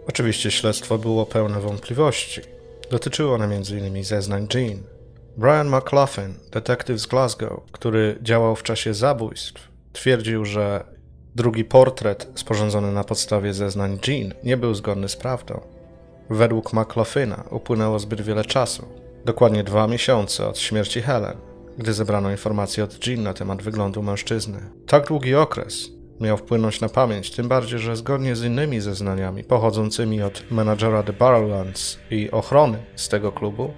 Oczywiście 0.08 0.50
śledztwo 0.50 0.98
było 0.98 1.26
pełne 1.26 1.60
wątpliwości. 1.60 2.40
Dotyczyły 2.90 3.34
one 3.34 3.44
m.in. 3.44 4.04
zeznań 4.04 4.46
Jean. 4.54 4.78
Brian 5.36 5.68
McLaughlin, 5.68 6.34
detektyw 6.52 7.00
z 7.00 7.06
Glasgow, 7.06 7.62
który 7.72 8.18
działał 8.22 8.56
w 8.56 8.62
czasie 8.62 8.94
zabójstw, 8.94 9.68
twierdził, 9.92 10.44
że 10.44 10.84
drugi 11.34 11.64
portret 11.64 12.28
sporządzony 12.34 12.92
na 12.92 13.04
podstawie 13.04 13.54
zeznań 13.54 13.98
Jean 14.08 14.32
nie 14.44 14.56
był 14.56 14.74
zgodny 14.74 15.08
z 15.08 15.16
prawdą. 15.16 15.60
Według 16.30 16.72
McLaughlina 16.72 17.44
upłynęło 17.50 17.98
zbyt 17.98 18.20
wiele 18.20 18.44
czasu, 18.44 18.86
dokładnie 19.24 19.64
dwa 19.64 19.86
miesiące 19.86 20.48
od 20.48 20.58
śmierci 20.58 21.02
Helen, 21.02 21.36
gdy 21.78 21.92
zebrano 21.92 22.30
informacje 22.30 22.84
od 22.84 23.06
Jean 23.06 23.22
na 23.22 23.34
temat 23.34 23.62
wyglądu 23.62 24.02
mężczyzny. 24.02 24.60
Tak 24.86 25.06
długi 25.06 25.34
okres 25.34 25.88
miał 26.20 26.36
wpłynąć 26.36 26.80
na 26.80 26.88
pamięć, 26.88 27.30
tym 27.30 27.48
bardziej, 27.48 27.78
że 27.78 27.96
zgodnie 27.96 28.36
z 28.36 28.44
innymi 28.44 28.80
zeznaniami 28.80 29.44
pochodzącymi 29.44 30.22
od 30.22 30.50
menadżera 30.50 31.02
The 31.02 31.12
Barrowlands 31.12 31.98
i 32.10 32.30
ochrony 32.30 32.78
z 32.96 33.08
tego 33.08 33.32
klubu, 33.32 33.70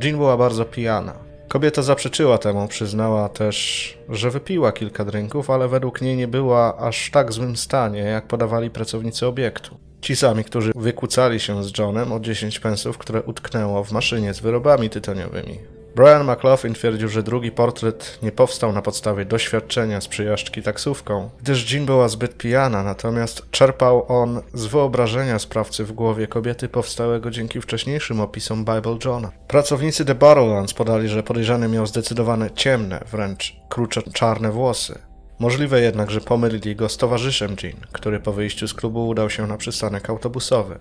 Jean 0.00 0.16
była 0.16 0.36
bardzo 0.36 0.64
pijana. 0.64 1.33
Kobieta 1.54 1.82
zaprzeczyła 1.82 2.38
temu, 2.38 2.68
przyznała 2.68 3.28
też, 3.28 3.98
że 4.08 4.30
wypiła 4.30 4.72
kilka 4.72 5.04
drinków, 5.04 5.50
ale 5.50 5.68
według 5.68 6.00
niej 6.02 6.16
nie 6.16 6.28
była 6.28 6.76
aż 6.76 7.10
tak 7.10 7.32
złym 7.32 7.56
stanie, 7.56 8.00
jak 8.00 8.26
podawali 8.26 8.70
pracownicy 8.70 9.26
obiektu. 9.26 9.76
Ci 10.00 10.16
sami, 10.16 10.44
którzy 10.44 10.72
wykłócali 10.76 11.40
się 11.40 11.64
z 11.64 11.78
Johnem 11.78 12.12
o 12.12 12.20
10 12.20 12.60
pensów, 12.60 12.98
które 12.98 13.22
utknęło 13.22 13.84
w 13.84 13.92
maszynie 13.92 14.34
z 14.34 14.40
wyrobami 14.40 14.90
tytoniowymi. 14.90 15.58
Brian 15.94 16.30
McLaughlin 16.30 16.74
twierdził, 16.74 17.08
że 17.08 17.22
drugi 17.22 17.50
portret 17.52 18.18
nie 18.22 18.32
powstał 18.32 18.72
na 18.72 18.82
podstawie 18.82 19.24
doświadczenia 19.24 20.00
z 20.00 20.08
przejażdżki 20.08 20.62
taksówką, 20.62 21.30
gdyż 21.42 21.72
Jean 21.72 21.86
była 21.86 22.08
zbyt 22.08 22.36
pijana, 22.36 22.82
natomiast 22.82 23.50
czerpał 23.50 24.04
on 24.08 24.42
z 24.54 24.66
wyobrażenia 24.66 25.38
sprawcy 25.38 25.84
w 25.84 25.92
głowie 25.92 26.26
kobiety 26.26 26.68
powstałego 26.68 27.30
dzięki 27.30 27.60
wcześniejszym 27.60 28.20
opisom 28.20 28.64
Bible 28.64 28.98
Johna. 29.04 29.32
Pracownicy 29.48 30.04
The 30.04 30.14
Barrowlands 30.14 30.74
podali, 30.74 31.08
że 31.08 31.22
podejrzany 31.22 31.68
miał 31.68 31.86
zdecydowane 31.86 32.50
ciemne, 32.50 33.00
wręcz 33.10 33.56
krucze 33.68 34.02
czarne 34.02 34.52
włosy. 34.52 34.98
Możliwe 35.38 35.80
jednak, 35.80 36.10
że 36.10 36.20
pomylili 36.20 36.76
go 36.76 36.88
z 36.88 36.96
towarzyszem 36.96 37.56
Jean, 37.62 37.76
który 37.92 38.20
po 38.20 38.32
wyjściu 38.32 38.68
z 38.68 38.74
klubu 38.74 39.08
udał 39.08 39.30
się 39.30 39.46
na 39.46 39.56
przystanek 39.56 40.10
autobusowy. 40.10 40.78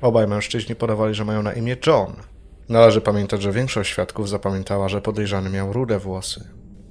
Obaj 0.00 0.26
mężczyźni 0.26 0.74
podawali, 0.74 1.14
że 1.14 1.24
mają 1.24 1.42
na 1.42 1.52
imię 1.52 1.76
John, 1.86 2.12
Należy 2.68 3.00
pamiętać, 3.00 3.42
że 3.42 3.52
większość 3.52 3.90
świadków 3.90 4.28
zapamiętała, 4.28 4.88
że 4.88 5.00
podejrzany 5.00 5.50
miał 5.50 5.72
rude 5.72 5.98
włosy. 5.98 6.44